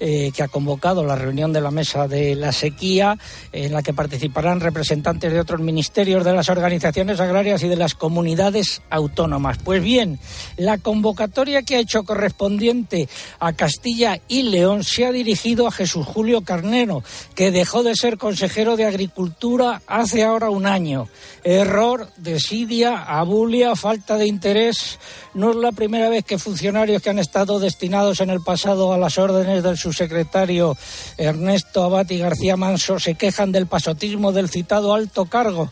eh, 0.00 0.32
que 0.34 0.42
ha 0.42 0.48
convocado 0.48 1.04
la 1.04 1.14
reunión 1.14 1.52
de 1.52 1.60
la 1.60 1.70
mesa 1.70 2.08
de 2.08 2.34
la 2.34 2.52
sequía, 2.52 3.18
en 3.52 3.72
la 3.72 3.82
que 3.82 3.92
participarán 3.92 4.60
representantes 4.60 5.32
de 5.32 5.38
otros 5.38 5.60
ministerios, 5.60 6.24
de 6.24 6.32
las 6.32 6.48
organizaciones 6.48 7.20
agrarias 7.20 7.62
y 7.62 7.68
de 7.68 7.76
las 7.76 7.94
comunidades 7.94 8.82
autónomas. 8.90 9.58
Pues 9.62 9.82
bien, 9.82 10.18
la 10.56 10.78
convocatoria 10.78 11.62
que 11.62 11.76
ha 11.76 11.80
hecho 11.80 12.04
correspondiente 12.04 13.08
a 13.38 13.52
Castilla 13.52 14.20
y 14.26 14.42
León 14.44 14.84
se 14.84 15.04
ha 15.04 15.12
dirigido 15.12 15.66
a 15.66 15.70
Jesús 15.70 16.06
Julio 16.06 16.42
Carnero, 16.42 17.02
que 17.34 17.50
dejó 17.50 17.82
de 17.82 17.94
ser 17.94 18.18
consejero 18.18 18.76
de 18.76 18.86
Agricultura 18.86 19.82
hace 19.86 20.24
ahora 20.24 20.50
un 20.50 20.66
año. 20.66 21.08
Error, 21.44 22.08
desidia, 22.16 23.02
abulia, 23.02 23.76
falta 23.76 24.16
de 24.16 24.26
interés. 24.26 24.98
No 25.34 25.50
es 25.50 25.56
la 25.56 25.72
primera 25.72 26.08
vez 26.08 26.24
que 26.24 26.38
funcionarios 26.38 27.02
que 27.02 27.10
han 27.10 27.18
estado 27.18 27.58
destinados 27.58 28.20
en 28.20 28.30
el 28.30 28.40
pasado 28.40 28.92
a 28.92 28.98
las 28.98 29.18
órdenes 29.18 29.62
del 29.62 29.76
secretario 29.92 30.76
Ernesto 31.16 31.82
Abati 31.82 32.18
García 32.18 32.56
Manso 32.56 32.98
se 32.98 33.14
quejan 33.14 33.52
del 33.52 33.66
pasotismo 33.66 34.32
del 34.32 34.48
citado 34.48 34.94
alto 34.94 35.26
cargo, 35.26 35.70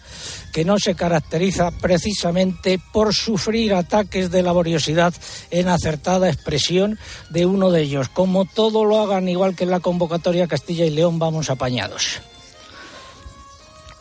que 0.52 0.64
no 0.64 0.78
se 0.78 0.94
caracteriza 0.94 1.70
precisamente 1.70 2.80
por 2.92 3.14
sufrir 3.14 3.74
ataques 3.74 4.30
de 4.30 4.42
laboriosidad 4.42 5.14
en 5.50 5.68
acertada 5.68 6.28
expresión 6.28 6.98
de 7.30 7.46
uno 7.46 7.70
de 7.70 7.82
ellos. 7.82 8.08
Como 8.08 8.44
todo 8.44 8.84
lo 8.84 9.00
hagan 9.00 9.28
igual 9.28 9.56
que 9.56 9.64
en 9.64 9.70
la 9.70 9.80
convocatoria 9.80 10.46
Castilla 10.46 10.84
y 10.84 10.90
León, 10.90 11.18
vamos 11.18 11.50
apañados. 11.50 12.20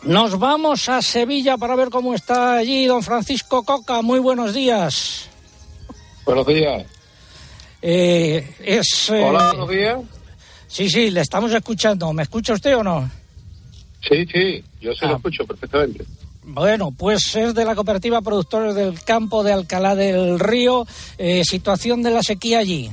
Nos 0.02 0.38
vamos 0.38 0.88
a 0.88 1.02
Sevilla 1.02 1.56
para 1.56 1.74
ver 1.74 1.90
cómo 1.90 2.14
está 2.14 2.56
allí 2.56 2.86
don 2.86 3.02
Francisco 3.02 3.64
Coca. 3.64 4.00
Muy 4.02 4.20
buenos 4.20 4.54
días. 4.54 5.28
Buenos 6.24 6.46
días. 6.46 6.97
Eh, 7.80 8.54
es, 8.64 9.10
eh, 9.10 9.22
Hola, 9.22 9.48
buenos 9.48 9.68
días. 9.68 10.00
Sí, 10.66 10.88
sí, 10.88 11.10
le 11.10 11.20
estamos 11.20 11.52
escuchando. 11.52 12.12
¿Me 12.12 12.24
escucha 12.24 12.54
usted 12.54 12.76
o 12.76 12.82
no? 12.82 13.10
Sí, 14.06 14.26
sí, 14.26 14.64
yo 14.80 14.92
se 14.94 15.06
lo 15.06 15.14
ah. 15.14 15.16
escucho 15.16 15.44
perfectamente. 15.46 16.04
Bueno, 16.42 16.92
pues 16.96 17.36
es 17.36 17.54
de 17.54 17.64
la 17.64 17.74
cooperativa 17.74 18.22
Productores 18.22 18.74
del 18.74 19.02
Campo 19.02 19.42
de 19.42 19.52
Alcalá 19.52 19.94
del 19.94 20.38
Río. 20.38 20.86
Eh, 21.18 21.42
situación 21.44 22.02
de 22.02 22.10
la 22.10 22.22
sequía 22.22 22.58
allí. 22.60 22.90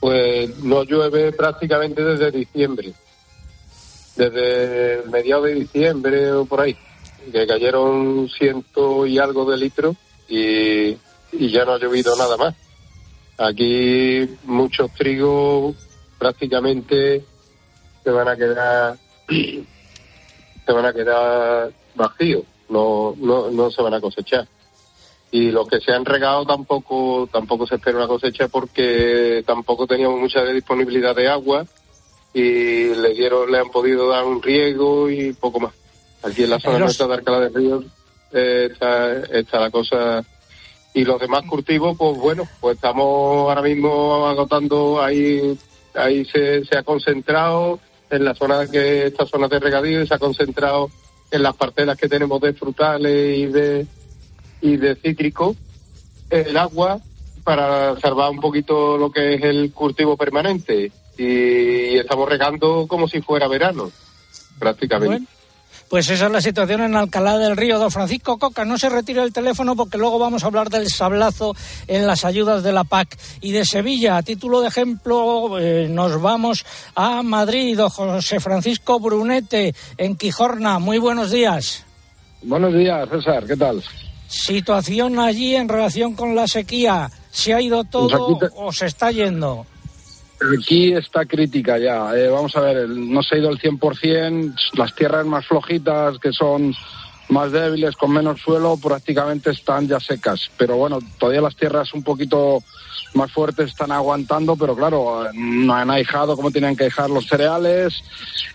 Pues 0.00 0.58
no 0.58 0.84
llueve 0.84 1.32
prácticamente 1.32 2.02
desde 2.02 2.30
diciembre. 2.30 2.92
Desde 4.16 5.02
mediados 5.10 5.46
de 5.46 5.54
diciembre 5.54 6.32
o 6.32 6.44
por 6.44 6.62
ahí. 6.62 6.76
Que 7.30 7.46
cayeron 7.46 8.28
ciento 8.30 9.06
y 9.06 9.18
algo 9.18 9.50
de 9.50 9.58
litros 9.58 9.96
y, 10.28 10.96
y 11.32 11.50
ya 11.50 11.64
no 11.64 11.74
ha 11.74 11.78
llovido 11.78 12.16
nada 12.16 12.36
más. 12.36 12.54
Aquí 13.38 14.28
muchos 14.44 14.92
trigos 14.94 15.76
prácticamente 16.18 17.24
se 18.02 18.10
van 18.10 18.28
a 18.28 18.36
quedar 18.36 18.96
se 19.28 20.72
van 20.72 20.84
a 20.84 20.92
quedar 20.92 21.70
vacíos, 21.94 22.42
no, 22.68 23.14
no, 23.16 23.50
no 23.50 23.70
se 23.70 23.80
van 23.80 23.94
a 23.94 24.00
cosechar. 24.00 24.46
Y 25.30 25.50
los 25.50 25.68
que 25.68 25.80
se 25.80 25.92
han 25.92 26.04
regado 26.04 26.44
tampoco 26.46 27.28
tampoco 27.30 27.66
se 27.66 27.76
espera 27.76 27.98
una 27.98 28.08
cosecha 28.08 28.48
porque 28.48 29.44
tampoco 29.46 29.86
teníamos 29.86 30.18
mucha 30.18 30.42
disponibilidad 30.44 31.14
de 31.14 31.28
agua 31.28 31.64
y 32.34 32.94
le 32.94 33.14
dieron 33.14 33.50
le 33.50 33.58
han 33.58 33.70
podido 33.70 34.08
dar 34.08 34.24
un 34.24 34.42
riego 34.42 35.08
y 35.08 35.32
poco 35.32 35.60
más. 35.60 35.74
Aquí 36.22 36.42
en 36.42 36.50
la 36.50 36.58
zona 36.58 36.80
nuestra 36.80 37.06
de 37.06 37.14
Alcalá 37.14 37.40
de 37.40 37.48
Ríos 37.50 37.84
eh, 38.32 38.68
está, 38.72 39.20
está 39.20 39.60
la 39.60 39.70
cosa 39.70 40.24
y 40.94 41.04
los 41.04 41.20
demás 41.20 41.44
cultivos, 41.44 41.96
pues 41.96 42.18
bueno, 42.18 42.44
pues 42.60 42.76
estamos 42.76 43.48
ahora 43.48 43.62
mismo 43.62 44.26
agotando 44.26 45.02
ahí 45.02 45.58
ahí 45.94 46.24
se, 46.24 46.64
se 46.64 46.78
ha 46.78 46.82
concentrado 46.82 47.80
en 48.10 48.24
la 48.24 48.34
zona 48.34 48.66
que 48.66 49.06
esta 49.06 49.26
zona 49.26 49.48
de 49.48 49.58
regadío 49.58 50.06
se 50.06 50.14
ha 50.14 50.18
concentrado 50.18 50.90
en 51.30 51.42
las 51.42 51.56
parcelas 51.56 51.96
que 51.96 52.08
tenemos 52.08 52.40
de 52.40 52.54
frutales 52.54 53.38
y 53.38 53.46
de 53.46 53.86
y 54.60 54.76
de 54.76 54.96
cítrico 54.96 55.54
el 56.30 56.56
agua 56.56 57.00
para 57.44 57.98
salvar 58.00 58.30
un 58.30 58.40
poquito 58.40 58.98
lo 58.98 59.10
que 59.10 59.34
es 59.34 59.42
el 59.42 59.72
cultivo 59.72 60.16
permanente 60.16 60.92
y, 61.16 61.96
estamos 61.96 62.28
regando 62.28 62.86
como 62.86 63.08
si 63.08 63.20
fuera 63.20 63.48
verano 63.48 63.90
prácticamente. 64.58 65.26
Pues 65.88 66.10
esa 66.10 66.26
es 66.26 66.32
la 66.32 66.42
situación 66.42 66.82
en 66.82 66.96
Alcalá 66.96 67.38
del 67.38 67.56
Río. 67.56 67.78
Don 67.78 67.90
Francisco 67.90 68.38
Coca, 68.38 68.64
no 68.66 68.76
se 68.76 68.90
retire 68.90 69.22
el 69.22 69.32
teléfono 69.32 69.74
porque 69.74 69.96
luego 69.96 70.18
vamos 70.18 70.44
a 70.44 70.46
hablar 70.46 70.68
del 70.68 70.88
sablazo 70.88 71.54
en 71.86 72.06
las 72.06 72.26
ayudas 72.26 72.62
de 72.62 72.72
la 72.72 72.84
PAC. 72.84 73.16
Y 73.40 73.52
de 73.52 73.64
Sevilla, 73.64 74.18
a 74.18 74.22
título 74.22 74.60
de 74.60 74.68
ejemplo, 74.68 75.58
eh, 75.58 75.88
nos 75.88 76.20
vamos 76.20 76.66
a 76.94 77.22
Madrid. 77.22 77.76
Don 77.76 77.88
José 77.88 78.38
Francisco 78.38 79.00
Brunete, 79.00 79.74
en 79.96 80.16
Quijorna. 80.16 80.78
Muy 80.78 80.98
buenos 80.98 81.30
días. 81.30 81.84
Buenos 82.42 82.74
días, 82.74 83.08
César. 83.08 83.46
¿Qué 83.46 83.56
tal? 83.56 83.82
Situación 84.28 85.18
allí 85.18 85.56
en 85.56 85.68
relación 85.68 86.14
con 86.14 86.36
la 86.36 86.46
sequía. 86.46 87.10
¿Se 87.30 87.54
ha 87.54 87.62
ido 87.62 87.84
todo 87.84 88.38
pues 88.38 88.52
o 88.56 88.72
se 88.72 88.86
está 88.86 89.10
yendo? 89.10 89.64
Aquí 90.56 90.92
está 90.92 91.24
crítica 91.24 91.78
ya. 91.78 92.16
Eh, 92.16 92.28
vamos 92.28 92.54
a 92.56 92.60
ver, 92.60 92.88
no 92.88 93.22
se 93.22 93.34
ha 93.34 93.38
ido 93.38 93.50
el 93.50 93.58
100%. 93.58 94.54
Las 94.74 94.94
tierras 94.94 95.26
más 95.26 95.46
flojitas, 95.46 96.18
que 96.18 96.32
son 96.32 96.74
más 97.28 97.52
débiles, 97.52 97.96
con 97.96 98.12
menos 98.12 98.40
suelo, 98.40 98.76
prácticamente 98.76 99.50
están 99.50 99.88
ya 99.88 100.00
secas. 100.00 100.50
Pero 100.56 100.76
bueno, 100.76 101.00
todavía 101.18 101.42
las 101.42 101.56
tierras 101.56 101.92
un 101.92 102.02
poquito 102.02 102.62
más 103.14 103.32
fuertes 103.32 103.70
están 103.70 103.90
aguantando, 103.90 104.56
pero 104.56 104.76
claro, 104.76 105.24
no 105.34 105.74
han 105.74 105.90
ahijado 105.90 106.36
como 106.36 106.50
tenían 106.50 106.76
que 106.76 106.84
dejar 106.84 107.10
los 107.10 107.26
cereales 107.26 108.02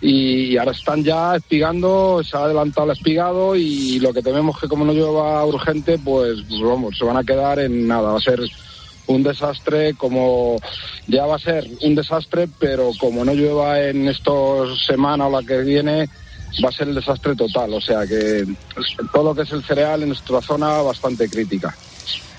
y, 0.02 0.58
ahora 0.58 0.72
están 0.72 1.04
ya 1.04 1.36
espigando, 1.36 2.22
se 2.24 2.38
ha 2.38 2.42
adelantado 2.42 2.92
el 2.92 2.98
espigado 2.98 3.56
y 3.56 4.00
lo 4.00 4.14
que 4.14 4.22
tememos 4.22 4.60
que 4.60 4.68
como 4.68 4.86
no 4.86 4.94
llueva 4.94 5.44
urgente, 5.46 5.98
pues, 5.98 6.40
pues 6.48 6.62
vamos, 6.62 6.98
se 6.98 7.06
van 7.06 7.18
a 7.18 7.24
quedar 7.24 7.60
en 7.60 7.88
nada, 7.88 8.12
va 8.12 8.18
a 8.18 8.22
ser 8.22 8.42
un 9.08 9.24
desastre 9.24 9.94
como 9.96 10.58
ya 11.08 11.26
va 11.26 11.36
a 11.36 11.40
ser 11.40 11.68
un 11.82 11.96
desastre, 11.96 12.48
pero 12.60 12.92
como 13.00 13.26
no 13.26 13.34
llueva 13.34 13.82
en 13.82 14.08
estos 14.08 14.86
semanas 14.86 15.28
o 15.28 15.32
la 15.32 15.46
que 15.46 15.62
viene, 15.62 16.10
va 16.64 16.70
a 16.70 16.72
ser 16.72 16.88
el 16.88 16.96
desastre 16.96 17.36
total. 17.36 17.74
O 17.74 17.82
sea 17.82 18.06
que 18.08 18.46
todo 19.12 19.24
lo 19.24 19.36
que 19.36 19.42
es 19.42 19.52
el 19.52 19.64
cereal 19.64 20.04
en 20.04 20.10
nuestra 20.10 20.42
zona 20.42 20.82
bastante 20.82 21.30
crítica. 21.30 21.76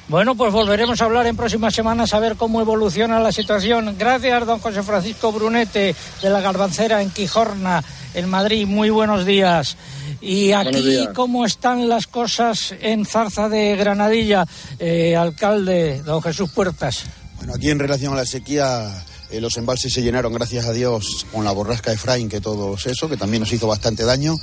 Bueno, 0.07 0.35
pues 0.35 0.53
volveremos 0.53 1.01
a 1.01 1.07
hablar 1.07 1.27
en 1.27 1.37
próximas 1.37 1.75
semanas 1.75 2.13
a 2.13 2.19
ver 2.19 2.37
cómo 2.37 2.61
evoluciona 2.61 3.21
la 3.21 3.33
situación. 3.33 3.97
Gracias, 3.99 4.47
don 4.47 4.59
José 4.59 4.83
Francisco 4.83 5.33
Brunete, 5.33 5.97
de 6.21 6.31
la 6.31 6.43
Garbancera 6.43 7.01
en 7.01 7.11
Quijorna, 7.11 7.83
en 8.13 8.29
Madrid. 8.29 8.67
Muy 8.67 8.91
buenos 8.91 9.25
días. 9.25 9.79
Y 10.25 10.53
aquí, 10.53 11.07
¿cómo 11.15 11.45
están 11.45 11.87
las 11.87 12.07
cosas 12.07 12.75
en 12.81 13.05
Zarza 13.05 13.51
de 13.51 13.77
Granadilla, 13.77 14.47
eh, 14.79 15.15
alcalde 15.15 16.03
don 16.03 16.23
Jesús 16.23 16.51
Puertas? 16.51 17.05
Bueno, 17.37 17.53
aquí 17.55 17.71
en 17.71 17.79
relación 17.79 18.15
a 18.15 18.17
la 18.17 18.25
sequía, 18.25 19.05
eh, 19.31 19.39
los 19.43 19.59
embalses 19.59 19.93
se 19.93 20.01
llenaron, 20.01 20.33
gracias 20.33 20.65
a 20.65 20.73
Dios, 20.73 21.27
con 21.31 21.45
la 21.45 21.53
borrasca 21.53 21.91
de 21.91 21.97
Efraín, 21.97 22.31
que 22.31 22.41
todo 22.41 22.75
eso, 22.83 23.09
que 23.09 23.19
también 23.19 23.43
nos 23.43 23.53
hizo 23.53 23.67
bastante 23.67 24.05
daño 24.05 24.35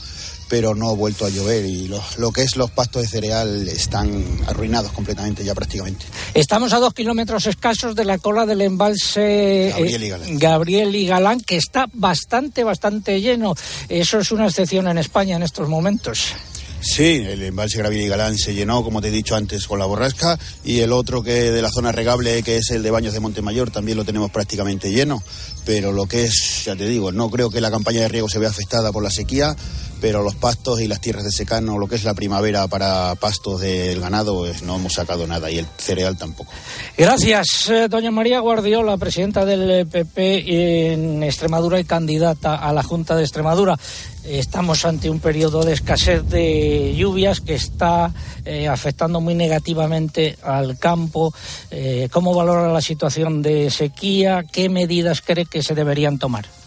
pero 0.52 0.76
no 0.76 0.90
ha 0.90 0.94
vuelto 0.94 1.26
a 1.26 1.30
llover 1.30 1.66
y 1.66 1.88
lo, 1.88 2.32
que 2.34 2.42
es 2.42 2.58
los 2.58 2.70
pastos 2.72 3.04
de 3.04 3.08
cereal 3.08 3.70
están 3.70 4.22
arruinados 4.48 4.92
completamente 4.92 5.46
ya 5.46 5.56
prácticamente. 5.56 6.06
Estamos 6.34 6.74
a 6.74 6.80
dos 6.80 6.94
kilómetros 6.94 7.48
escasos 7.48 7.96
de 7.96 8.04
la 8.04 8.18
cola 8.18 8.46
del 8.46 8.60
embalse 8.60 9.70
eh, 9.70 10.18
Gabriel 10.32 10.94
y 10.94 11.06
Galán. 11.08 11.40
que 11.40 11.56
está 11.56 11.86
bastante, 11.94 12.66
bastante 12.66 13.22
lleno. 13.22 13.56
Eso 13.88 14.20
es 14.20 14.34
una 14.34 14.48
excepción 14.48 14.90
en 14.90 14.98
España 14.98 15.38
en 15.38 15.44
estos 15.44 15.70
momentos. 15.70 16.34
Sí, 16.82 17.24
el 17.26 17.44
embalse 17.44 17.82
Gabriel 17.82 18.08
y 18.08 18.10
Galán 18.10 18.38
se 18.38 18.54
llenó, 18.54 18.84
como 18.84 19.02
te 19.02 19.08
he 19.08 19.12
dicho 19.12 19.36
antes, 19.36 19.68
con 19.68 19.80
la 19.80 19.86
borrasca 19.86 20.38
y 20.66 20.80
el 20.80 20.92
otro 20.92 21.24
que 21.24 21.52
de 21.52 21.62
la 21.62 21.70
zona 21.70 21.94
regable, 21.94 22.44
que 22.44 22.58
es 22.58 22.72
el 22.72 22.84
de 22.84 22.92
Baños 22.92 23.14
de 23.14 23.22
Montemayor, 23.22 23.72
también 23.72 23.98
lo 23.98 24.04
tenemos 24.04 24.32
prácticamente 24.32 24.92
lleno. 24.92 25.24
Pero 25.64 25.94
lo 25.94 26.08
que 26.08 26.26
es, 26.26 26.64
ya 26.66 26.76
te 26.76 26.88
digo, 26.88 27.12
no 27.12 27.30
creo 27.30 27.52
que 27.52 27.62
la 27.62 27.72
campaña 27.72 28.02
de 28.02 28.10
riego 28.10 28.28
se 28.28 28.40
vea 28.40 28.50
afectada 28.50 28.92
por 28.92 29.04
la 29.04 29.12
sequía 29.12 29.56
pero 30.02 30.24
los 30.24 30.36
pastos 30.36 30.82
y 30.82 30.88
las 30.88 31.00
tierras 31.00 31.24
de 31.24 31.32
secano, 31.32 31.78
lo 31.78 31.88
que 31.88 31.96
es 31.96 32.04
la 32.04 32.16
primavera 32.16 32.68
para 32.68 33.14
pastos 33.16 33.62
del 33.62 34.02
ganado, 34.02 34.40
pues 34.40 34.64
no 34.64 34.78
hemos 34.78 34.94
sacado 34.94 35.28
nada 35.28 35.52
y 35.52 35.60
el 35.60 35.68
cereal 35.78 36.18
tampoco. 36.18 36.52
Gracias, 36.98 37.70
eh, 37.70 37.88
doña 37.88 38.10
María 38.10 38.40
Guardiola, 38.40 38.98
presidenta 38.98 39.46
del 39.46 39.88
PP 39.88 40.94
en 40.94 41.24
Extremadura 41.24 41.80
y 41.80 41.84
candidata 41.84 42.56
a 42.56 42.74
la 42.74 42.82
Junta 42.82 43.16
de 43.16 43.22
Extremadura. 43.22 43.78
Estamos 44.24 44.86
ante 44.86 45.10
un 45.10 45.20
periodo 45.20 45.64
de 45.64 45.74
escasez 45.74 46.28
de 46.28 46.94
lluvias 46.96 47.42
que 47.42 47.56
está 47.56 48.12
eh, 48.46 48.68
afectando 48.68 49.22
muy 49.22 49.36
negativamente 49.36 50.38
al 50.44 50.78
campo. 50.78 51.34
Eh, 51.70 52.08
¿Cómo 52.12 52.34
valora 52.34 52.72
la 52.72 52.82
situación 52.82 53.42
de 53.42 53.70
sequía? 53.70 54.44
¿Qué 54.52 54.70
medidas 54.70 55.22
cree 55.22 55.46
que 55.46 55.64
se 55.64 55.76
deberían 55.76 56.20
tomar? 56.20 56.61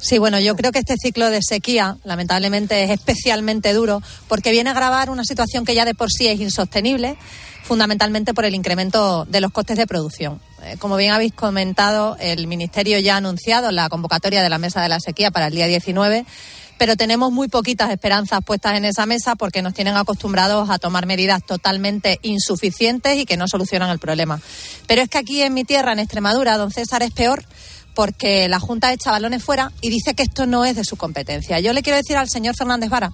Sí, 0.00 0.18
bueno, 0.18 0.40
yo 0.40 0.56
creo 0.56 0.72
que 0.72 0.78
este 0.78 0.96
ciclo 0.96 1.30
de 1.30 1.40
sequía, 1.42 1.96
lamentablemente, 2.04 2.84
es 2.84 2.90
especialmente 2.90 3.72
duro 3.72 4.02
porque 4.28 4.50
viene 4.50 4.70
a 4.70 4.72
agravar 4.72 5.10
una 5.10 5.24
situación 5.24 5.64
que 5.64 5.74
ya 5.74 5.84
de 5.84 5.94
por 5.94 6.10
sí 6.10 6.26
es 6.26 6.40
insostenible, 6.40 7.16
fundamentalmente 7.62 8.32
por 8.32 8.44
el 8.44 8.54
incremento 8.54 9.26
de 9.26 9.40
los 9.40 9.52
costes 9.52 9.76
de 9.76 9.86
producción. 9.86 10.40
Eh, 10.62 10.76
como 10.78 10.96
bien 10.96 11.12
habéis 11.12 11.32
comentado, 11.32 12.16
el 12.18 12.46
Ministerio 12.46 12.98
ya 12.98 13.14
ha 13.14 13.18
anunciado 13.18 13.70
la 13.72 13.88
convocatoria 13.88 14.42
de 14.42 14.48
la 14.48 14.58
Mesa 14.58 14.82
de 14.82 14.88
la 14.88 15.00
Sequía 15.00 15.30
para 15.30 15.48
el 15.48 15.54
día 15.54 15.66
19 15.66 16.24
pero 16.80 16.96
tenemos 16.96 17.30
muy 17.30 17.48
poquitas 17.48 17.90
esperanzas 17.90 18.40
puestas 18.42 18.74
en 18.78 18.86
esa 18.86 19.04
mesa 19.04 19.36
porque 19.36 19.60
nos 19.60 19.74
tienen 19.74 19.98
acostumbrados 19.98 20.70
a 20.70 20.78
tomar 20.78 21.04
medidas 21.04 21.42
totalmente 21.44 22.18
insuficientes 22.22 23.18
y 23.18 23.26
que 23.26 23.36
no 23.36 23.48
solucionan 23.48 23.90
el 23.90 23.98
problema. 23.98 24.40
Pero 24.86 25.02
es 25.02 25.10
que 25.10 25.18
aquí 25.18 25.42
en 25.42 25.52
mi 25.52 25.64
tierra, 25.64 25.92
en 25.92 25.98
Extremadura, 25.98 26.56
don 26.56 26.70
César, 26.70 27.02
es 27.02 27.10
peor 27.10 27.44
porque 27.94 28.48
la 28.48 28.60
Junta 28.60 28.92
echa 28.92 29.10
balones 29.10 29.42
fuera 29.42 29.72
y 29.80 29.90
dice 29.90 30.14
que 30.14 30.22
esto 30.22 30.46
no 30.46 30.64
es 30.64 30.76
de 30.76 30.84
su 30.84 30.96
competencia. 30.96 31.60
Yo 31.60 31.72
le 31.72 31.82
quiero 31.82 31.96
decir 31.96 32.16
al 32.16 32.28
señor 32.28 32.54
Fernández 32.56 32.90
Vara 32.90 33.10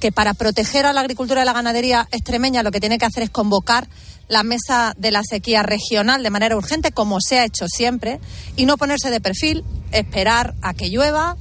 que 0.00 0.12
para 0.12 0.34
proteger 0.34 0.86
a 0.86 0.92
la 0.92 1.00
agricultura 1.00 1.42
y 1.42 1.44
la 1.44 1.52
ganadería 1.52 2.08
extremeña 2.10 2.62
lo 2.62 2.70
que 2.70 2.80
tiene 2.80 2.98
que 2.98 3.06
hacer 3.06 3.24
es 3.24 3.30
convocar 3.30 3.88
la 4.28 4.42
mesa 4.42 4.94
de 4.96 5.10
la 5.10 5.22
sequía 5.28 5.62
regional 5.62 6.22
de 6.22 6.30
manera 6.30 6.56
urgente, 6.56 6.92
como 6.92 7.18
se 7.20 7.38
ha 7.38 7.44
hecho 7.44 7.66
siempre, 7.68 8.20
y 8.56 8.66
no 8.66 8.76
ponerse 8.76 9.10
de 9.10 9.20
perfil, 9.20 9.64
esperar 9.90 10.54
a 10.62 10.74
que 10.74 10.90
llueva 10.90 11.36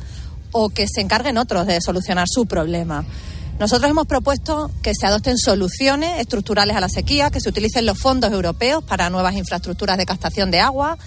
o 0.52 0.70
que 0.70 0.88
se 0.88 1.02
encarguen 1.02 1.38
otros 1.38 1.68
de 1.68 1.82
solucionar 1.82 2.28
su 2.30 2.46
problema. 2.46 3.06
Nosotros 3.60 3.90
hemos 3.90 4.06
propuesto 4.06 4.70
que 4.84 4.94
se 4.94 5.08
adopten 5.08 5.38
soluciones 5.38 6.20
estructurales 6.20 6.76
a 6.78 6.80
la 6.80 6.90
sequía, 6.90 7.32
que 7.32 7.42
se 7.42 7.50
utilicen 7.50 7.88
los 7.88 7.98
fondos 7.98 8.32
europeos 8.32 8.84
para 8.84 9.10
nuevas 9.10 9.36
infraestructuras 9.36 9.98
de 9.98 10.06
captación 10.06 10.52
de 10.52 10.60
agua, 10.60 10.98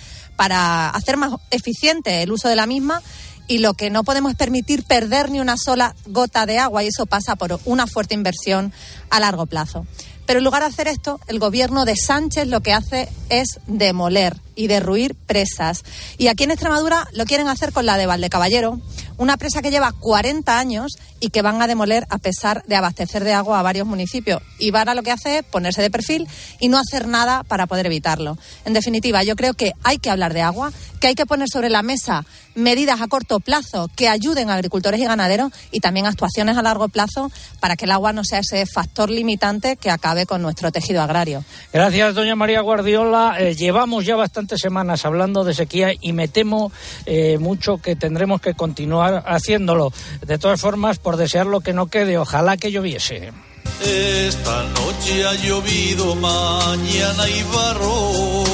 para 0.40 0.88
hacer 0.88 1.18
más 1.18 1.34
eficiente 1.50 2.22
el 2.22 2.32
uso 2.32 2.48
de 2.48 2.56
la 2.56 2.64
misma 2.64 3.02
y 3.46 3.58
lo 3.58 3.74
que 3.74 3.90
no 3.90 4.04
podemos 4.04 4.34
permitir 4.36 4.84
perder 4.84 5.30
ni 5.30 5.38
una 5.38 5.58
sola 5.58 5.94
gota 6.06 6.46
de 6.46 6.58
agua 6.58 6.82
y 6.82 6.86
eso 6.86 7.04
pasa 7.04 7.36
por 7.36 7.60
una 7.66 7.86
fuerte 7.86 8.14
inversión 8.14 8.72
a 9.10 9.20
largo 9.20 9.44
plazo. 9.44 9.86
Pero 10.24 10.38
en 10.38 10.44
lugar 10.46 10.62
de 10.62 10.68
hacer 10.68 10.88
esto, 10.88 11.20
el 11.26 11.40
gobierno 11.40 11.84
de 11.84 11.94
Sánchez 11.94 12.46
lo 12.48 12.62
que 12.62 12.72
hace 12.72 13.10
es 13.28 13.60
demoler 13.66 14.34
y 14.54 14.66
derruir 14.66 15.14
presas. 15.14 15.82
Y 16.18 16.28
aquí 16.28 16.44
en 16.44 16.50
Extremadura 16.50 17.08
lo 17.12 17.24
quieren 17.24 17.48
hacer 17.48 17.72
con 17.72 17.86
la 17.86 17.96
de 17.96 18.06
Valdecaballero, 18.06 18.80
una 19.16 19.36
presa 19.36 19.60
que 19.60 19.70
lleva 19.70 19.92
40 19.92 20.58
años 20.58 20.92
y 21.20 21.28
que 21.28 21.42
van 21.42 21.60
a 21.60 21.66
demoler 21.66 22.06
a 22.08 22.18
pesar 22.18 22.64
de 22.66 22.76
abastecer 22.76 23.22
de 23.22 23.34
agua 23.34 23.58
a 23.58 23.62
varios 23.62 23.86
municipios. 23.86 24.42
Y 24.58 24.70
Vara 24.70 24.94
lo 24.94 25.02
que 25.02 25.10
hace 25.10 25.38
es 25.38 25.44
ponerse 25.44 25.82
de 25.82 25.90
perfil 25.90 26.26
y 26.58 26.68
no 26.68 26.78
hacer 26.78 27.06
nada 27.06 27.44
para 27.44 27.66
poder 27.66 27.86
evitarlo. 27.86 28.38
En 28.64 28.72
definitiva, 28.72 29.22
yo 29.22 29.36
creo 29.36 29.52
que 29.54 29.72
hay 29.84 29.98
que 29.98 30.10
hablar 30.10 30.32
de 30.32 30.40
agua, 30.40 30.72
que 31.00 31.08
hay 31.08 31.14
que 31.14 31.26
poner 31.26 31.48
sobre 31.52 31.68
la 31.68 31.82
mesa 31.82 32.24
medidas 32.54 33.00
a 33.00 33.08
corto 33.08 33.40
plazo 33.40 33.88
que 33.94 34.08
ayuden 34.08 34.50
a 34.50 34.54
agricultores 34.54 35.00
y 35.00 35.04
ganaderos 35.04 35.52
y 35.70 35.80
también 35.80 36.06
actuaciones 36.06 36.56
a 36.56 36.62
largo 36.62 36.88
plazo 36.88 37.30
para 37.60 37.76
que 37.76 37.84
el 37.84 37.90
agua 37.90 38.12
no 38.12 38.24
sea 38.24 38.40
ese 38.40 38.66
factor 38.66 39.10
limitante 39.10 39.76
que 39.76 39.90
acabe 39.90 40.26
con 40.26 40.42
nuestro 40.42 40.72
tejido 40.72 41.02
agrario. 41.02 41.44
Gracias, 41.72 42.14
doña 42.14 42.34
María 42.34 42.60
Guardiola. 42.60 43.36
Eh, 43.38 43.54
llevamos 43.54 44.04
ya 44.04 44.16
bastantes 44.50 44.60
semanas 44.60 45.04
hablando 45.04 45.44
de 45.44 45.54
sequía 45.54 45.92
y 46.00 46.12
me 46.12 46.26
temo 46.26 46.72
eh, 47.06 47.38
mucho 47.38 47.78
que 47.78 47.94
tendremos 47.94 48.40
que 48.40 48.54
continuar 48.54 49.22
haciéndolo. 49.26 49.92
De 50.26 50.38
todas 50.38 50.60
formas, 50.60 50.98
por 50.98 51.16
desear 51.16 51.46
lo 51.46 51.60
que 51.60 51.72
no 51.72 51.86
quede, 51.86 52.18
ojalá 52.18 52.56
que 52.56 52.72
lloviese. 52.72 53.32
Esta 53.80 54.64
noche 54.64 55.24
ha 55.24 55.34
llovido, 55.34 56.16
mañana 56.16 57.28
y 57.28 57.42
barro. 57.54 58.44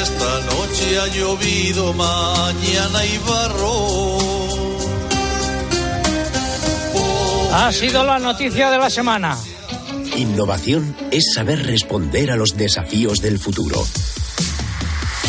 Esta 0.00 0.40
noche 0.54 1.00
ha 1.00 1.06
llovido, 1.08 1.92
mañana 1.92 3.04
y 3.04 3.18
barro. 3.28 4.18
Ha 7.52 7.72
sido 7.72 8.04
la 8.04 8.18
noticia 8.18 8.70
de 8.70 8.78
la 8.78 8.90
semana. 8.90 9.36
Innovación 10.16 10.96
es 11.10 11.32
saber 11.34 11.64
responder 11.66 12.30
a 12.30 12.36
los 12.36 12.56
desafíos 12.56 13.20
del 13.20 13.38
futuro 13.38 13.84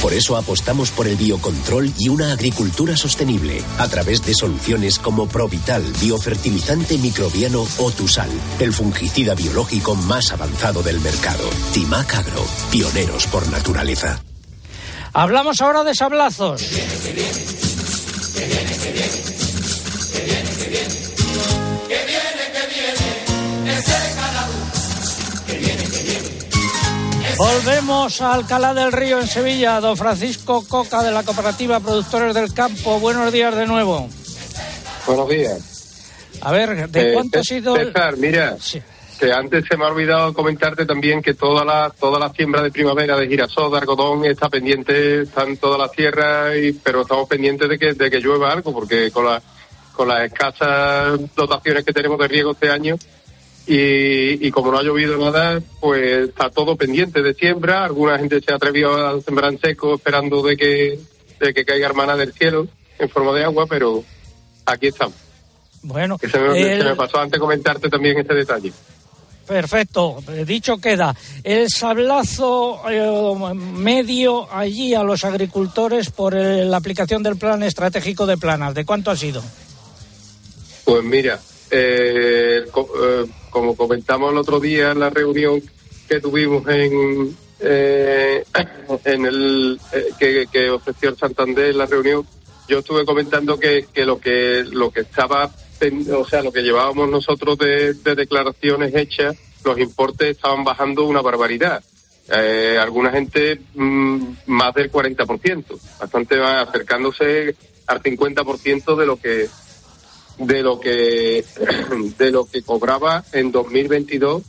por 0.01 0.13
eso 0.13 0.37
apostamos 0.37 0.91
por 0.91 1.07
el 1.07 1.15
biocontrol 1.15 1.91
y 1.97 2.09
una 2.09 2.31
agricultura 2.31 2.95
sostenible 2.95 3.61
a 3.77 3.87
través 3.87 4.25
de 4.25 4.33
soluciones 4.33 4.99
como 4.99 5.27
Provital, 5.27 5.83
biofertilizante 5.99 6.97
microbiano 6.97 7.65
o 7.79 7.91
Tusal, 7.91 8.29
el 8.59 8.73
fungicida 8.73 9.33
biológico 9.33 9.95
más 9.95 10.31
avanzado 10.31 10.83
del 10.83 10.99
mercado. 10.99 11.49
Timac 11.73 12.13
Agro, 12.13 12.45
pioneros 12.71 13.27
por 13.27 13.47
naturaleza. 13.49 14.21
Hablamos 15.13 15.61
ahora 15.61 15.83
de 15.83 15.95
sablazos. 15.95 16.61
Volvemos 27.37 28.19
a 28.21 28.33
Alcalá 28.33 28.73
del 28.73 28.91
Río 28.91 29.19
en 29.19 29.27
Sevilla. 29.27 29.79
Don 29.79 29.95
Francisco 29.95 30.65
Coca 30.67 31.03
de 31.03 31.11
la 31.11 31.21
Cooperativa 31.21 31.79
Productores 31.79 32.33
del 32.33 32.51
Campo. 32.51 32.99
Buenos 32.99 33.31
días 33.31 33.55
de 33.55 33.67
nuevo. 33.67 34.09
Buenos 35.05 35.29
días. 35.29 36.39
A 36.41 36.51
ver, 36.51 36.89
¿de 36.89 37.09
eh, 37.09 37.13
cuánto 37.13 37.39
ha 37.39 37.43
sido? 37.43 37.75
César, 37.75 38.17
mira, 38.17 38.57
que 39.19 39.31
antes 39.31 39.65
se 39.69 39.77
me 39.77 39.85
ha 39.85 39.89
olvidado 39.89 40.33
comentarte 40.33 40.85
también 40.87 41.21
que 41.21 41.35
toda 41.35 41.63
la 41.63 41.91
toda 41.91 42.19
la 42.19 42.31
siembra 42.31 42.63
de 42.63 42.71
primavera 42.71 43.15
de 43.15 43.27
girasol, 43.27 43.71
de 43.71 43.77
algodón 43.77 44.25
está 44.25 44.49
pendiente, 44.49 45.21
están 45.21 45.57
todas 45.57 45.79
las 45.79 45.91
tierras, 45.91 46.55
y, 46.57 46.73
pero 46.73 47.01
estamos 47.01 47.27
pendientes 47.29 47.69
de 47.69 47.77
que, 47.77 47.93
de 47.93 48.09
que 48.09 48.19
llueva 48.19 48.51
algo, 48.51 48.73
porque 48.73 49.11
con, 49.11 49.25
la, 49.25 49.41
con 49.93 50.07
las 50.07 50.25
escasas 50.25 51.19
dotaciones 51.35 51.85
que 51.85 51.93
tenemos 51.93 52.17
de 52.19 52.27
riego 52.27 52.51
este 52.51 52.71
año, 52.71 52.95
y, 53.67 54.47
y 54.47 54.51
como 54.51 54.71
no 54.71 54.79
ha 54.79 54.83
llovido 54.83 55.17
nada, 55.17 55.61
pues 55.81 56.29
está 56.29 56.49
todo 56.49 56.75
pendiente 56.75 57.21
de 57.21 57.33
siembra. 57.33 57.83
Alguna 57.85 58.17
gente 58.17 58.39
se 58.41 58.51
ha 58.51 58.55
atrevido 58.55 58.95
a 59.07 59.21
sembrar 59.21 59.51
en 59.51 59.59
seco 59.59 59.95
esperando 59.95 60.41
de 60.41 60.55
que, 60.55 60.99
de 61.39 61.53
que 61.53 61.65
caiga 61.65 61.85
hermana 61.87 62.15
del 62.15 62.33
cielo 62.33 62.67
en 62.97 63.09
forma 63.09 63.33
de 63.33 63.43
agua, 63.43 63.65
pero 63.67 64.03
aquí 64.65 64.87
estamos. 64.87 65.15
Bueno, 65.83 66.17
Que 66.17 66.27
se, 66.29 66.39
me, 66.39 66.59
el- 66.73 66.81
se 66.81 66.87
me 66.89 66.95
pasó 66.95 67.19
antes 67.19 67.39
comentarte 67.39 67.89
también 67.89 68.17
este 68.17 68.33
detalle. 68.33 68.71
Perfecto, 69.45 70.17
Eh, 70.29 70.43
dicho 70.43 70.77
queda. 70.77 71.15
El 71.43 71.69
sablazo 71.69 72.81
eh, 72.89 73.53
medio 73.53 74.51
allí 74.53 74.93
a 74.93 75.03
los 75.03 75.23
agricultores 75.23 76.09
por 76.09 76.35
eh, 76.35 76.65
la 76.65 76.77
aplicación 76.77 77.23
del 77.23 77.37
plan 77.37 77.63
estratégico 77.63 78.25
de 78.25 78.37
planas, 78.37 78.73
¿de 78.73 78.83
cuánto 78.85 79.09
ha 79.11 79.15
sido? 79.15 79.41
Pues 80.83 81.03
mira, 81.03 81.39
eh, 81.71 82.63
eh, 82.65 83.25
como 83.49 83.75
comentamos 83.75 84.31
el 84.31 84.37
otro 84.37 84.59
día 84.59 84.91
en 84.91 84.99
la 84.99 85.09
reunión 85.09 85.61
que 86.07 86.19
tuvimos 86.19 86.67
en 86.67 87.35
eh, 87.59 88.43
en 89.05 89.25
el 89.25 89.79
eh, 89.91 90.45
que, 90.51 90.69
ofreció 90.69 91.09
el 91.09 91.17
Santander 91.17 91.71
en 91.71 91.77
la 91.77 91.85
reunión, 91.85 92.25
yo 92.67 92.79
estuve 92.79 93.05
comentando 93.05 93.59
que, 93.59 93.87
que 93.93 94.05
lo 94.05 94.19
que 94.19 94.63
lo 94.69 94.91
que 94.91 95.01
estaba, 95.01 95.49
o 96.15 96.25
sea, 96.27 96.41
lo 96.41 96.51
que 96.51 96.61
llevábamos 96.61 97.09
nosotros 97.09 97.57
de, 97.57 97.93
de 97.93 98.15
declaraciones 98.15 98.93
hechas, 98.95 99.35
los 99.63 99.79
importes 99.79 100.31
estaban 100.31 100.63
bajando 100.63 101.05
una 101.05 101.21
barbaridad. 101.21 101.83
Eh, 102.29 102.77
alguna 102.79 103.11
gente 103.11 103.61
mm, 103.73 104.33
más 104.47 104.73
del 104.73 104.91
40%, 104.91 105.79
bastante 105.99 106.43
acercándose 106.43 107.55
al 107.87 108.03
50% 108.03 108.95
de 108.97 109.05
lo 109.05 109.17
que 109.17 109.47
de 110.37 110.61
lo 110.63 110.79
que 110.79 111.43
de 112.17 112.31
lo 112.31 112.45
que 112.45 112.61
cobraba 112.61 113.23
en 113.31 113.51
2022 113.51 114.43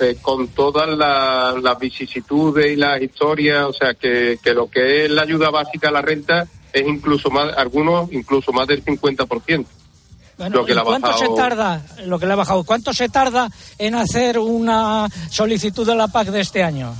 eh, 0.00 0.16
con 0.20 0.48
todas 0.48 0.88
la- 0.88 1.54
las 1.62 1.78
vicisitudes 1.78 2.72
y 2.72 2.76
las 2.76 3.00
historias, 3.00 3.64
o 3.66 3.72
sea 3.72 3.94
que, 3.94 4.38
que 4.42 4.52
lo 4.52 4.68
que 4.68 5.04
es 5.04 5.10
la 5.10 5.22
ayuda 5.22 5.50
básica 5.50 5.88
a 5.88 5.92
la 5.92 6.02
renta 6.02 6.46
es 6.72 6.86
incluso 6.86 7.30
más, 7.30 7.56
algunos 7.56 8.12
incluso 8.12 8.52
más 8.52 8.66
del 8.66 8.84
50%. 8.84 9.64
Bueno, 10.36 10.56
Lo 10.56 10.64
que 10.64 10.72
¿y 10.72 10.74
le 10.74 10.80
ha 10.80 10.84
¿Cuánto 10.84 11.08
bajado- 11.08 11.36
se 11.36 11.40
tarda, 11.40 11.86
lo 12.06 12.18
que 12.18 12.26
le 12.26 12.32
ha 12.32 12.36
bajado, 12.36 12.64
cuánto 12.64 12.92
se 12.92 13.08
tarda 13.08 13.48
en 13.78 13.94
hacer 13.94 14.40
una 14.40 15.08
solicitud 15.30 15.86
de 15.86 15.94
la 15.94 16.08
PAC 16.08 16.28
de 16.28 16.40
este 16.40 16.64
año? 16.64 16.92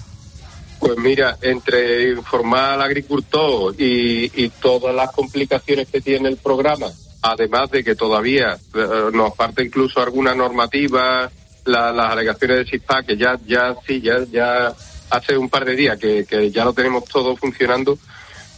Pues 0.78 0.96
mira, 0.98 1.36
entre 1.42 2.10
informar 2.12 2.74
al 2.74 2.82
agricultor 2.82 3.74
y, 3.76 4.30
y 4.40 4.48
todas 4.50 4.94
las 4.94 5.10
complicaciones 5.10 5.88
que 5.88 6.00
tiene 6.00 6.28
el 6.28 6.36
programa, 6.36 6.86
además 7.24 7.70
de 7.70 7.82
que 7.82 7.94
todavía 7.94 8.56
eh, 8.74 8.86
nos 9.12 9.34
falta 9.34 9.62
incluso 9.62 10.00
alguna 10.00 10.34
normativa, 10.34 11.30
la- 11.64 11.90
las 11.92 12.10
alegaciones 12.12 12.58
de 12.58 12.64
CISPA, 12.66 13.02
que 13.02 13.16
ya, 13.16 13.38
ya 13.46 13.74
sí, 13.86 14.00
ya, 14.02 14.18
ya 14.30 14.72
hace 15.10 15.36
un 15.38 15.48
par 15.48 15.64
de 15.64 15.74
días 15.74 15.98
que, 15.98 16.26
que 16.26 16.50
ya 16.50 16.64
lo 16.64 16.74
tenemos 16.74 17.04
todo 17.06 17.34
funcionando, 17.36 17.98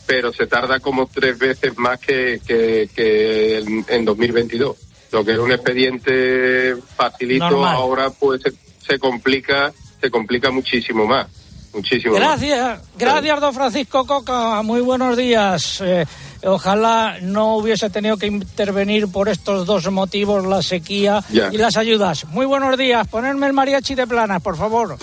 pero 0.07 0.33
se 0.33 0.47
tarda 0.49 0.81
como 0.81 1.07
tres 1.07 1.39
veces 1.39 1.79
más 1.79 2.01
que, 2.01 2.41
que, 2.47 2.89
que 2.95 3.59
en, 3.59 3.85
en 3.89 4.05
2022. 4.05 4.77
Lo 5.13 5.25
que 5.25 5.31
era 5.33 5.43
un 5.43 5.53
expediente 5.53 6.75
facilito 6.97 7.49
Normal. 7.51 7.75
ahora 7.77 8.11
pues 8.11 8.43
se, 8.43 8.53
se 8.85 8.99
complica, 8.99 9.73
se 10.01 10.11
complica 10.11 10.51
muchísimo 10.51 11.07
más. 11.07 11.29
Muchísimo 11.77 12.15
más. 12.15 12.23
Gracias, 12.41 12.81
gracias, 12.99 13.41
don 13.41 13.53
Francisco 13.55 14.07
Coca. 14.07 14.63
Muy 14.63 14.81
buenos 14.81 15.17
días. 15.17 15.81
Eh, 15.85 16.07
ojalá 16.45 17.19
no 17.21 17.57
hubiese 17.57 17.91
tenido 17.91 18.17
que 18.17 18.27
intervenir 18.29 19.09
por 19.09 19.29
estos 19.29 19.67
dos 19.67 19.91
motivos, 19.93 20.47
la 20.47 20.63
sequía 20.63 21.23
Ya. 21.31 21.51
y 21.53 21.59
las 21.59 21.77
ayudas. 21.77 22.25
Muy 22.29 22.47
buenos 22.47 22.77
días. 22.79 23.07
Ponerme 23.09 23.47
el 23.47 23.53
mariachi 23.53 23.95
de 23.95 24.07
planas, 24.07 24.41
por 24.43 24.57
favor. 24.57 24.97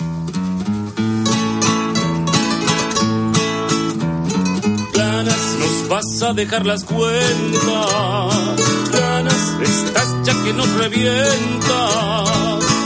Planas, 4.92 5.56
nos 5.58 5.88
vas 5.88 6.22
a 6.22 6.32
dejar 6.32 6.66
las 6.66 6.84
cuentas. 6.84 8.50
Planas, 8.90 9.56
estás 9.62 10.08
ya 10.24 10.34
que 10.44 10.52
nos 10.52 10.68
revienta. 10.74 12.24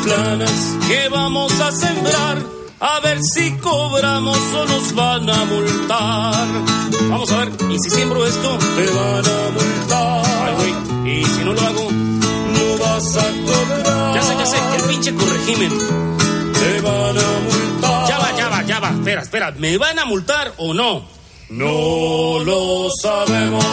Planas, 0.04 0.76
que 0.88 1.08
vamos 1.08 1.60
a 1.60 1.70
sembrar. 1.72 2.38
A 2.80 3.00
ver 3.00 3.18
si 3.22 3.50
cobramos 3.58 4.38
o 4.38 4.64
nos 4.66 4.94
van 4.94 5.28
a 5.28 5.44
multar. 5.46 6.46
Vamos 7.10 7.30
a 7.32 7.38
ver, 7.38 7.48
y 7.70 7.78
si 7.80 7.90
siembro 7.90 8.24
esto, 8.24 8.58
te 8.58 8.86
van 8.90 9.24
a 9.26 9.50
multar. 9.50 10.24
Ay, 10.44 10.54
güey, 10.54 11.20
y 11.20 11.24
si 11.24 11.44
no 11.44 11.52
lo 11.54 11.60
hago, 11.60 11.90
no 11.90 12.78
vas 12.78 13.16
a 13.16 13.24
cobrar. 13.46 14.14
Ya 14.14 14.22
sé, 14.22 14.34
ya 14.38 14.46
sé, 14.46 14.56
el 14.76 14.82
pinche 14.82 15.14
corregimen. 15.14 15.72
Te 16.52 16.80
van 16.82 17.18
a 17.18 17.40
multar. 17.40 18.08
Ya 18.08 18.18
va, 18.18 18.36
ya 18.36 18.48
va, 18.48 18.62
ya 18.62 18.80
va. 18.80 18.90
Espera, 18.90 19.22
espera, 19.22 19.50
¿me 19.58 19.76
van 19.76 19.98
a 19.98 20.04
multar 20.04 20.52
o 20.58 20.72
no? 20.72 21.02
No 21.50 22.38
lo 22.44 22.90
sabemos. 23.02 23.64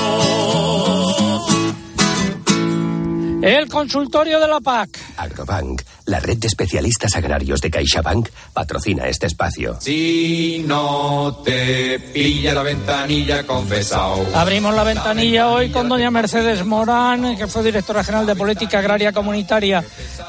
El 3.43 3.69
consultorio 3.69 4.39
de 4.39 4.47
la 4.47 4.59
PAC. 4.59 4.97
Agrobank, 5.17 5.83
la 6.05 6.19
red 6.19 6.37
de 6.37 6.47
especialistas 6.47 7.15
agrarios 7.15 7.61
de 7.61 7.71
CaixaBank, 7.71 8.29
patrocina 8.53 9.07
este 9.07 9.25
espacio. 9.25 9.77
Si 9.81 10.63
no 10.67 11.41
te 11.43 11.99
pilla 12.13 12.53
la 12.53 12.61
ventanilla, 12.61 13.43
confesao. 13.45 14.23
Abrimos 14.35 14.75
la 14.75 14.83
ventanilla 14.83 15.49
hoy 15.49 15.71
con 15.71 15.89
doña 15.89 16.11
Mercedes 16.11 16.63
Morán, 16.63 17.35
que 17.37 17.47
fue 17.47 17.63
directora 17.63 18.03
general 18.03 18.27
de 18.27 18.35
Política 18.35 18.79
Agraria 18.79 19.13
Comunitaria 19.13 19.83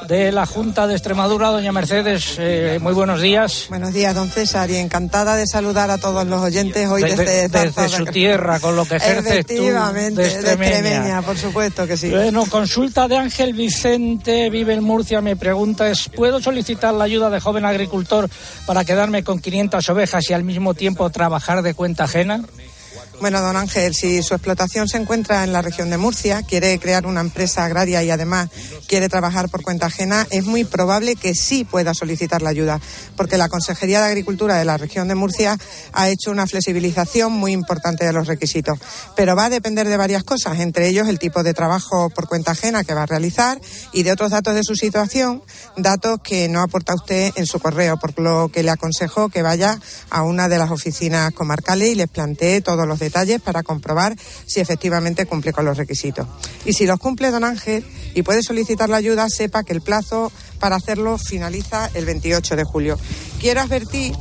de 0.07 0.31
la 0.31 0.47
Junta 0.47 0.87
de 0.87 0.93
Extremadura. 0.95 1.49
Doña 1.49 1.71
Mercedes, 1.71 2.37
eh, 2.39 2.79
muy 2.81 2.93
buenos 2.93 3.21
días. 3.21 3.67
Buenos 3.69 3.93
días, 3.93 4.15
don 4.15 4.29
César, 4.29 4.69
y 4.71 4.77
encantada 4.77 5.35
de 5.35 5.45
saludar 5.45 5.91
a 5.91 5.99
todos 5.99 6.25
los 6.25 6.41
oyentes 6.41 6.87
hoy 6.89 7.03
De- 7.03 7.09
de- 7.09 7.15
desde, 7.17 7.41
desde 7.49 7.71
Zarzada. 7.71 7.89
su 7.89 8.05
tierra, 8.05 8.59
con 8.59 8.75
lo 8.75 8.85
que 8.85 8.95
ejerces 8.95 9.23
tú 9.45 9.53
Efectivamente, 9.53 10.21
de 10.23 10.27
de 10.29 10.33
Extremeña. 10.33 10.77
Extremeña, 10.79 11.21
por 11.21 11.37
supuesto 11.37 11.85
que 11.85 11.97
sí. 11.97 12.09
Bueno, 12.09 12.45
consulta 12.47 13.07
de 13.07 13.17
Ángel 13.17 13.53
Vicente, 13.53 14.49
vive 14.49 14.73
en 14.73 14.83
Murcia. 14.83 15.21
Mi 15.21 15.35
pregunta 15.35 15.66
es, 15.87 16.09
¿puedo 16.09 16.41
solicitar 16.41 16.93
la 16.93 17.03
ayuda 17.03 17.29
de 17.29 17.39
joven 17.39 17.65
agricultor 17.65 18.29
para 18.65 18.85
quedarme 18.85 19.23
con 19.23 19.39
500 19.39 19.89
ovejas 19.89 20.29
y 20.29 20.33
al 20.33 20.43
mismo 20.43 20.73
tiempo 20.73 21.09
trabajar 21.09 21.61
de 21.61 21.73
cuenta 21.73 22.05
ajena? 22.05 22.43
Bueno, 23.19 23.41
don 23.41 23.57
Ángel, 23.57 23.95
si 23.95 24.21
su 24.21 24.35
explotación 24.35 24.87
se 24.87 24.97
encuentra 24.97 25.43
en 25.43 25.51
la 25.51 25.63
región 25.63 25.89
de 25.89 25.97
Murcia, 25.97 26.43
quiere 26.43 26.77
crear 26.77 27.07
una 27.07 27.21
empresa 27.21 27.65
agraria 27.65 28.03
y 28.03 28.11
además 28.11 28.49
quiere 28.87 29.09
trabajar 29.09 29.49
por 29.49 29.63
cuenta 29.63 29.87
ajena, 29.87 30.27
es 30.29 30.45
muy 30.45 30.65
probable 30.65 31.15
que 31.15 31.33
sí 31.33 31.65
pueda 31.65 31.95
solicitar 31.95 32.43
la 32.43 32.51
ayuda, 32.51 32.79
porque 33.15 33.39
la 33.39 33.49
Consejería 33.49 34.01
de 34.01 34.07
Agricultura 34.09 34.57
de 34.57 34.65
la 34.65 34.77
región 34.77 35.07
de 35.07 35.15
Murcia 35.15 35.57
ha 35.93 36.09
hecho 36.09 36.29
una 36.29 36.45
flexibilización 36.45 37.33
muy 37.33 37.53
importante 37.53 38.05
de 38.05 38.13
los 38.13 38.27
requisitos. 38.27 38.77
Pero 39.15 39.35
va 39.35 39.45
a 39.45 39.49
depender 39.49 39.87
de 39.87 39.97
varias 39.97 40.23
cosas, 40.23 40.59
entre 40.59 40.87
ellos 40.87 41.07
el 41.07 41.17
tipo 41.17 41.41
de 41.41 41.55
trabajo 41.55 42.11
por 42.11 42.27
cuenta 42.27 42.51
ajena 42.51 42.83
que 42.83 42.93
va 42.93 43.03
a 43.03 43.07
realizar 43.07 43.59
y 43.93 44.03
de 44.03 44.11
otros 44.11 44.29
datos 44.29 44.53
de 44.53 44.63
su 44.63 44.75
situación, 44.75 45.41
datos 45.75 46.19
que 46.23 46.47
no 46.49 46.61
aporta 46.61 46.93
usted 46.93 47.31
en 47.35 47.47
su 47.47 47.59
correo, 47.59 47.97
por 47.97 48.17
lo 48.19 48.49
que 48.49 48.61
le 48.61 48.69
aconsejo 48.69 49.29
que 49.29 49.41
vaya 49.41 49.79
a 50.11 50.21
una 50.21 50.47
de 50.49 50.59
las 50.59 50.69
oficinas 50.69 51.33
comarcales 51.33 51.89
y 51.89 51.95
les 51.95 52.09
plantee 52.09 52.61
todos 52.61 52.87
los 52.87 52.99
detalles 52.99 53.06
para 53.43 53.63
comprobar 53.63 54.15
si 54.45 54.59
efectivamente 54.59 55.25
cumple 55.25 55.53
con 55.53 55.65
los 55.65 55.77
requisitos. 55.77 56.27
Y 56.65 56.73
si 56.73 56.85
los 56.85 56.99
cumple, 56.99 57.31
don 57.31 57.43
Ángel, 57.43 57.85
y 58.13 58.23
puede 58.23 58.41
solicitar 58.43 58.89
la 58.89 58.97
ayuda, 58.97 59.29
sepa 59.29 59.63
que 59.63 59.73
el 59.73 59.81
plazo 59.81 60.31
para 60.59 60.75
hacerlo 60.75 61.17
finaliza 61.17 61.89
el 61.93 62.05
28 62.05 62.55
de 62.55 62.63
julio. 62.63 62.99
Quiero 63.39 63.61
advertir 63.61 64.13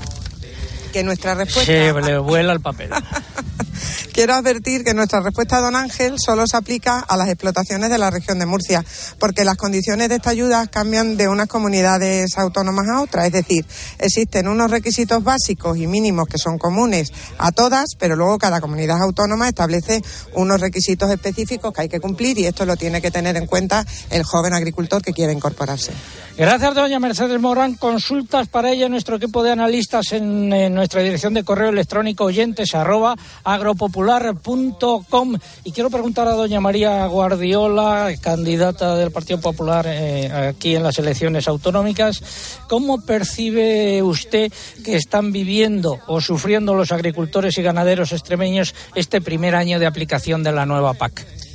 que 0.92 1.02
nuestra 1.02 1.34
respuesta... 1.34 1.72
Se 1.72 1.92
le 1.92 2.18
vuela 2.18 2.52
el 2.52 2.60
papel. 2.60 2.90
Quiero 4.16 4.32
advertir 4.32 4.82
que 4.82 4.94
nuestra 4.94 5.20
respuesta, 5.20 5.60
don 5.60 5.76
Ángel, 5.76 6.14
solo 6.16 6.46
se 6.46 6.56
aplica 6.56 7.00
a 7.00 7.18
las 7.18 7.28
explotaciones 7.28 7.90
de 7.90 7.98
la 7.98 8.08
región 8.08 8.38
de 8.38 8.46
Murcia, 8.46 8.82
porque 9.18 9.44
las 9.44 9.58
condiciones 9.58 10.08
de 10.08 10.14
esta 10.14 10.30
ayuda 10.30 10.66
cambian 10.68 11.18
de 11.18 11.28
unas 11.28 11.48
comunidades 11.48 12.38
autónomas 12.38 12.88
a 12.88 13.02
otras. 13.02 13.26
Es 13.26 13.32
decir, 13.32 13.66
existen 13.98 14.48
unos 14.48 14.70
requisitos 14.70 15.22
básicos 15.22 15.76
y 15.76 15.86
mínimos 15.86 16.28
que 16.28 16.38
son 16.38 16.56
comunes 16.56 17.12
a 17.36 17.52
todas, 17.52 17.90
pero 17.98 18.16
luego 18.16 18.38
cada 18.38 18.62
comunidad 18.62 19.02
autónoma 19.02 19.50
establece 19.50 20.00
unos 20.32 20.62
requisitos 20.62 21.10
específicos 21.10 21.74
que 21.74 21.82
hay 21.82 21.88
que 21.90 22.00
cumplir 22.00 22.38
y 22.38 22.46
esto 22.46 22.64
lo 22.64 22.76
tiene 22.76 23.02
que 23.02 23.10
tener 23.10 23.36
en 23.36 23.44
cuenta 23.44 23.84
el 24.08 24.24
joven 24.24 24.54
agricultor 24.54 25.02
que 25.02 25.12
quiere 25.12 25.34
incorporarse. 25.34 25.92
Gracias, 26.38 26.74
doña 26.74 26.98
Mercedes 26.98 27.38
Morán. 27.38 27.74
Consultas 27.74 28.48
para 28.48 28.70
ella 28.70 28.88
nuestro 28.88 29.16
equipo 29.16 29.42
de 29.42 29.52
analistas 29.52 30.12
en, 30.12 30.48
nuestra 30.74 31.02
dirección 31.02 31.34
de 31.34 31.44
correo 31.44 31.68
electrónico 31.68 32.24
oyentes 32.24 32.74
agropopular 33.44 34.05
agropopular.com. 34.10 35.36
Y 35.64 35.72
quiero 35.72 35.90
preguntar 35.90 36.28
a 36.28 36.32
doña 36.32 36.60
María 36.60 37.06
Guardiola, 37.06 38.12
candidata 38.20 38.96
del 38.96 39.10
Partido 39.10 39.40
Popular 39.40 39.86
eh, 39.88 40.30
aquí 40.30 40.74
en 40.74 40.82
las 40.82 40.98
elecciones 40.98 41.48
autonómicas, 41.48 42.22
¿cómo 42.68 43.00
percibe 43.04 44.02
usted 44.02 44.52
que 44.84 44.96
están 44.96 45.32
viviendo 45.32 45.98
o 46.06 46.20
sufriendo 46.20 46.74
los 46.74 46.92
agricultores 46.92 47.58
y 47.58 47.62
ganaderos 47.62 48.12
extremeños 48.12 48.74
este 48.94 49.20
primer 49.20 49.54
año 49.54 49.78
de 49.78 49.86
aplicación 49.86 50.42
de 50.42 50.52
la 50.52 50.66
nueva 50.66 50.94
PAC? 50.94 51.45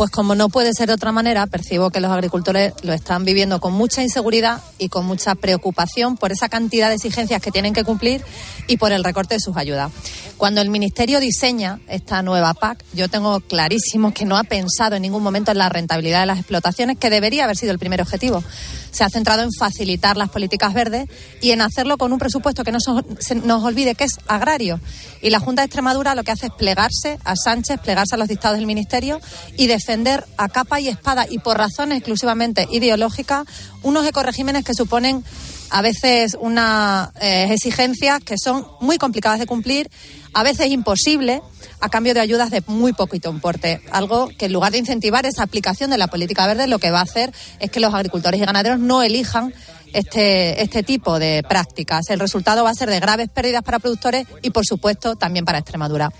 Pues 0.00 0.10
como 0.10 0.34
no 0.34 0.48
puede 0.48 0.72
ser 0.72 0.86
de 0.86 0.94
otra 0.94 1.12
manera, 1.12 1.46
percibo 1.46 1.90
que 1.90 2.00
los 2.00 2.10
agricultores 2.10 2.72
lo 2.84 2.94
están 2.94 3.26
viviendo 3.26 3.60
con 3.60 3.74
mucha 3.74 4.02
inseguridad 4.02 4.62
y 4.78 4.88
con 4.88 5.04
mucha 5.04 5.34
preocupación 5.34 6.16
por 6.16 6.32
esa 6.32 6.48
cantidad 6.48 6.88
de 6.88 6.94
exigencias 6.94 7.42
que 7.42 7.50
tienen 7.50 7.74
que 7.74 7.84
cumplir 7.84 8.24
y 8.66 8.78
por 8.78 8.92
el 8.92 9.04
recorte 9.04 9.34
de 9.34 9.40
sus 9.40 9.58
ayudas. 9.58 9.92
Cuando 10.38 10.62
el 10.62 10.70
Ministerio 10.70 11.20
diseña 11.20 11.80
esta 11.86 12.22
nueva 12.22 12.54
PAC, 12.54 12.82
yo 12.94 13.08
tengo 13.08 13.40
clarísimo 13.40 14.14
que 14.14 14.24
no 14.24 14.38
ha 14.38 14.44
pensado 14.44 14.96
en 14.96 15.02
ningún 15.02 15.22
momento 15.22 15.50
en 15.50 15.58
la 15.58 15.68
rentabilidad 15.68 16.20
de 16.20 16.26
las 16.26 16.38
explotaciones, 16.38 16.96
que 16.96 17.10
debería 17.10 17.44
haber 17.44 17.58
sido 17.58 17.72
el 17.72 17.78
primer 17.78 18.00
objetivo. 18.00 18.42
Se 18.90 19.04
ha 19.04 19.10
centrado 19.10 19.42
en 19.42 19.50
facilitar 19.52 20.16
las 20.16 20.30
políticas 20.30 20.72
verdes 20.72 21.10
y 21.42 21.50
en 21.50 21.60
hacerlo 21.60 21.98
con 21.98 22.14
un 22.14 22.18
presupuesto 22.18 22.64
que 22.64 22.72
no 22.72 22.78
se 22.80 23.34
nos 23.34 23.62
olvide 23.62 23.94
que 23.94 24.04
es 24.04 24.12
agrario. 24.28 24.80
Y 25.20 25.28
la 25.28 25.40
Junta 25.40 25.60
de 25.60 25.66
Extremadura 25.66 26.14
lo 26.14 26.24
que 26.24 26.30
hace 26.30 26.46
es 26.46 26.52
plegarse 26.52 27.18
a 27.22 27.36
Sánchez, 27.36 27.78
plegarse 27.80 28.14
a 28.14 28.18
los 28.18 28.28
dictados 28.28 28.56
del 28.56 28.66
Ministerio 28.66 29.20
y 29.58 29.66
defender 29.66 29.89
a 30.36 30.48
capa 30.48 30.80
y 30.80 30.88
espada 30.88 31.26
y 31.28 31.38
por 31.38 31.58
razones 31.58 31.98
exclusivamente 31.98 32.68
ideológicas 32.70 33.44
unos 33.82 34.06
ecoregímenes 34.06 34.64
que 34.64 34.74
suponen 34.74 35.24
a 35.70 35.82
veces 35.82 36.36
unas 36.40 37.10
eh, 37.20 37.48
exigencias 37.50 38.20
que 38.22 38.36
son 38.38 38.66
muy 38.80 38.98
complicadas 38.98 39.38
de 39.38 39.46
cumplir, 39.46 39.90
a 40.32 40.42
veces 40.42 40.68
imposibles, 40.70 41.40
a 41.80 41.88
cambio 41.88 42.14
de 42.14 42.20
ayudas 42.20 42.50
de 42.50 42.62
muy 42.66 42.92
poquito 42.92 43.30
importe. 43.30 43.80
Algo 43.90 44.28
que 44.36 44.46
en 44.46 44.52
lugar 44.52 44.72
de 44.72 44.78
incentivar 44.78 45.26
esa 45.26 45.42
aplicación 45.42 45.90
de 45.90 45.98
la 45.98 46.08
política 46.08 46.46
verde, 46.46 46.66
lo 46.66 46.78
que 46.78 46.90
va 46.90 47.00
a 47.00 47.04
hacer 47.04 47.32
es 47.58 47.70
que 47.70 47.80
los 47.80 47.94
agricultores 47.94 48.40
y 48.40 48.44
ganaderos 48.44 48.78
no 48.78 49.02
elijan 49.02 49.54
este, 49.92 50.62
este 50.62 50.82
tipo 50.82 51.18
de 51.18 51.42
prácticas. 51.48 52.10
El 52.10 52.20
resultado 52.20 52.64
va 52.64 52.70
a 52.70 52.74
ser 52.74 52.90
de 52.90 53.00
graves 53.00 53.28
pérdidas 53.28 53.62
para 53.62 53.78
productores 53.78 54.26
y, 54.42 54.50
por 54.50 54.66
supuesto, 54.66 55.16
también 55.16 55.44
para 55.44 55.58
Extremadura. 55.58 56.12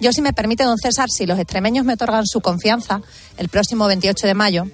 Yo, 0.00 0.12
si 0.12 0.22
me 0.22 0.32
permite, 0.32 0.64
don 0.64 0.78
César, 0.78 1.08
si 1.10 1.26
los 1.26 1.38
extremeños 1.38 1.84
me 1.84 1.94
otorgan 1.94 2.26
su 2.26 2.40
confianza 2.40 3.00
el 3.36 3.48
próximo 3.48 3.86
28 3.86 4.26
de 4.26 4.34
mayo, 4.34 4.64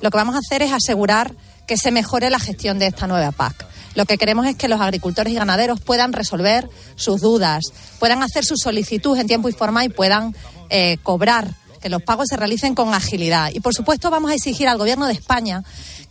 lo 0.00 0.10
que 0.10 0.16
vamos 0.16 0.34
a 0.34 0.38
hacer 0.38 0.62
es 0.62 0.72
asegurar 0.72 1.32
que 1.66 1.76
se 1.76 1.90
mejore 1.90 2.30
la 2.30 2.40
gestión 2.40 2.78
de 2.78 2.86
esta 2.86 3.06
nueva 3.06 3.30
PAC. 3.30 3.66
Lo 3.94 4.06
que 4.06 4.18
queremos 4.18 4.46
es 4.46 4.56
que 4.56 4.68
los 4.68 4.80
agricultores 4.80 5.32
y 5.32 5.36
ganaderos 5.36 5.80
puedan 5.80 6.12
resolver 6.12 6.68
sus 6.96 7.20
dudas, 7.20 7.62
puedan 7.98 8.22
hacer 8.22 8.44
su 8.44 8.56
solicitud 8.56 9.18
en 9.18 9.26
tiempo 9.26 9.48
y 9.48 9.52
forma 9.52 9.84
y 9.84 9.88
puedan 9.88 10.34
eh, 10.70 10.96
cobrar, 11.02 11.54
que 11.80 11.88
los 11.88 12.02
pagos 12.02 12.28
se 12.28 12.36
realicen 12.36 12.74
con 12.74 12.94
agilidad. 12.94 13.50
Y, 13.52 13.60
por 13.60 13.74
supuesto, 13.74 14.10
vamos 14.10 14.30
a 14.30 14.34
exigir 14.34 14.68
al 14.68 14.78
Gobierno 14.78 15.06
de 15.06 15.12
España 15.12 15.62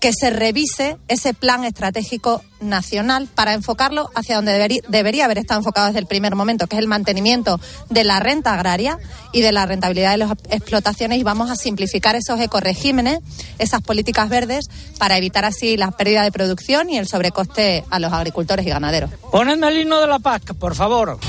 que 0.02 0.12
se 0.14 0.32
revise 0.32 0.98
ese 1.08 1.36
plan 1.36 1.64
estratégico 1.64 2.42
nacional 2.60 3.30
para 3.34 3.54
enfocarlo 3.54 4.10
hacia 4.16 4.36
donde 4.36 4.82
debería, 4.90 5.26
haber 5.26 5.38
estado 5.38 5.60
enfocado 5.60 5.88
desde 5.88 6.00
el 6.00 6.08
primer 6.08 6.36
momento, 6.36 6.66
que 6.66 6.76
es 6.76 6.82
el 6.82 6.88
mantenimiento 6.88 7.60
de 7.90 8.04
la 8.04 8.20
renta 8.20 8.54
agraria 8.56 8.98
y 9.32 9.42
de 9.42 9.52
la 9.52 9.68
rentabilidad 9.68 10.12
de 10.12 10.18
las 10.18 10.32
explotaciones 10.50 11.20
y 11.20 11.24
vamos 11.24 11.52
a 11.52 11.56
simplificar 11.56 12.16
esos 12.16 12.40
ecoregímenes, 12.40 13.20
esas 13.60 13.82
políticas 13.82 14.28
verdes, 14.28 14.70
para 14.98 15.18
evitar 15.18 15.46
así 15.46 15.78
la 15.78 15.92
pérdida 15.92 16.24
de 16.24 16.32
producción 16.32 16.90
y 16.90 16.98
el 16.98 17.08
sobrecoste 17.08 17.86
a 17.92 18.00
los 18.00 18.12
agricultores 18.12 18.66
y 18.66 18.70
ganaderos. 18.70 19.12
Ponedme 19.32 19.68
el 19.68 19.82
himno 19.82 20.02
de 20.02 20.08
la 20.08 20.18
PAC, 20.18 20.56
por 20.56 20.74
favor. 20.74 21.20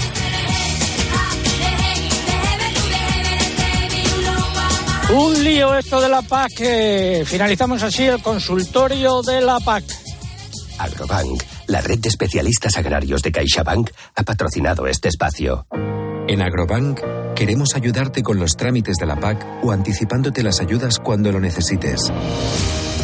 Un 5.14 5.44
lío 5.44 5.75
esto 5.77 6.01
de 6.01 6.09
la 6.09 6.22
PAC. 6.22 6.53
Eh, 6.61 7.25
finalizamos 7.27 7.83
así 7.83 8.05
el 8.05 8.22
consultorio 8.22 9.20
de 9.20 9.42
la 9.42 9.61
PAC. 9.61 9.85
Agrobank, 10.79 11.42
la 11.66 11.83
red 11.83 11.98
de 11.98 12.09
especialistas 12.09 12.79
agrarios 12.79 13.22
de 13.22 13.31
CaixaBank, 13.31 13.90
ha 14.16 14.22
patrocinado 14.22 14.87
este 14.87 15.09
espacio. 15.09 15.66
En 16.29 16.40
Agrobank 16.40 17.01
queremos 17.35 17.75
ayudarte 17.75 18.22
con 18.22 18.38
los 18.38 18.57
trámites 18.57 18.96
de 18.96 19.07
la 19.07 19.20
PAC 19.20 19.44
o 19.62 19.70
anticipándote 19.70 20.42
las 20.42 20.61
ayudas 20.61 20.98
cuando 20.98 21.31
lo 21.31 21.40
necesites. 21.40 22.11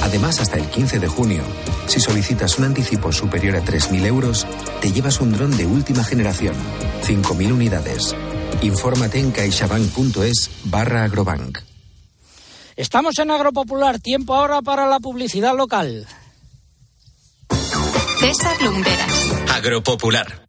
Además, 0.02 0.40
hasta 0.40 0.56
el 0.56 0.64
15 0.64 1.00
de 1.00 1.08
junio, 1.08 1.42
si 1.86 2.00
solicitas 2.00 2.58
un 2.58 2.64
anticipo 2.64 3.12
superior 3.12 3.56
a 3.56 3.62
3.000 3.62 4.06
euros, 4.06 4.46
te 4.80 4.92
llevas 4.92 5.20
un 5.20 5.32
dron 5.32 5.54
de 5.56 5.66
última 5.66 6.04
generación, 6.04 6.54
5.000 7.04 7.52
unidades. 7.52 8.14
Infórmate 8.62 9.18
en 9.18 9.30
caixabank.es 9.30 10.50
barra 10.64 11.04
agrobank. 11.04 11.67
Estamos 12.78 13.18
en 13.18 13.32
Agropopular, 13.32 13.98
tiempo 13.98 14.36
ahora 14.36 14.62
para 14.62 14.86
la 14.86 15.00
publicidad 15.00 15.56
local. 15.56 16.06
César 18.20 18.62
Lumberas. 18.62 19.32
Agropopular. 19.52 20.46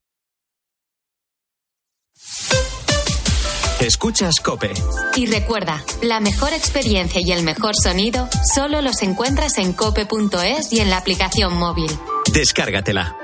Escuchas 3.82 4.36
Cope. 4.44 4.72
Y 5.16 5.26
recuerda, 5.26 5.84
la 6.04 6.20
mejor 6.20 6.54
experiencia 6.54 7.20
y 7.20 7.32
el 7.32 7.42
mejor 7.42 7.76
sonido 7.76 8.30
solo 8.54 8.84
los 8.84 9.02
encuentras 9.02 9.58
en 9.58 9.74
cope.es 9.74 10.72
y 10.72 10.82
en 10.82 10.92
la 10.92 10.98
aplicación 10.98 11.58
móvil. 11.58 11.90
Descárgatela. 12.32 13.18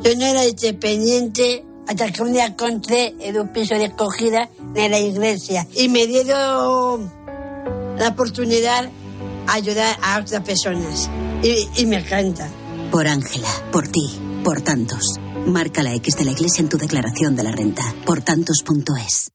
Yo 0.00 0.16
no 0.16 0.24
era 0.24 0.46
independiente 0.46 1.66
hasta 1.86 2.10
que 2.10 2.22
un 2.22 2.32
día 2.32 2.46
encontré 2.46 3.14
en 3.20 3.38
un 3.38 3.48
piso 3.48 3.74
de 3.74 3.86
acogida 3.86 4.48
de 4.74 4.88
la 4.88 4.98
iglesia 4.98 5.66
y 5.74 5.88
me 5.88 6.06
dieron 6.06 7.12
la 7.98 8.08
oportunidad 8.08 8.84
de 8.84 8.90
ayudar 9.48 9.96
a 10.02 10.20
otras 10.20 10.42
personas. 10.42 11.10
Y, 11.42 11.68
y 11.76 11.86
me 11.86 11.96
encanta. 11.96 12.48
Por 12.90 13.06
Ángela, 13.06 13.48
por 13.72 13.88
ti, 13.88 14.18
por 14.44 14.60
tantos. 14.60 15.18
Marca 15.46 15.82
la 15.82 15.94
X 15.94 16.16
de 16.16 16.24
la 16.24 16.32
iglesia 16.32 16.62
en 16.62 16.68
tu 16.68 16.78
declaración 16.78 17.34
de 17.34 17.42
la 17.42 17.52
renta. 17.52 17.82
Por 18.06 18.22
tantos.es. 18.22 19.30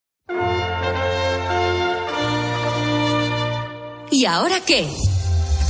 ¿Y 4.10 4.26
ahora 4.26 4.56
qué? 4.66 4.88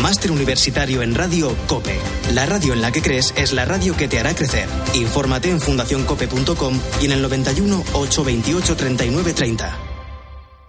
Máster 0.00 0.30
universitario 0.30 1.02
en 1.02 1.14
radio 1.14 1.56
COPE. 1.66 1.98
La 2.32 2.46
radio 2.46 2.72
en 2.72 2.82
la 2.82 2.92
que 2.92 3.02
crees 3.02 3.32
es 3.36 3.52
la 3.52 3.64
radio 3.64 3.96
que 3.96 4.08
te 4.08 4.18
hará 4.18 4.34
crecer. 4.34 4.68
Infórmate 4.94 5.50
en 5.50 5.60
fundacioncope.com 5.60 6.80
y 7.00 7.06
en 7.06 7.12
el 7.12 7.22
91 7.22 7.84
828 7.92 8.76
39 8.76 9.32
30. 9.34 9.83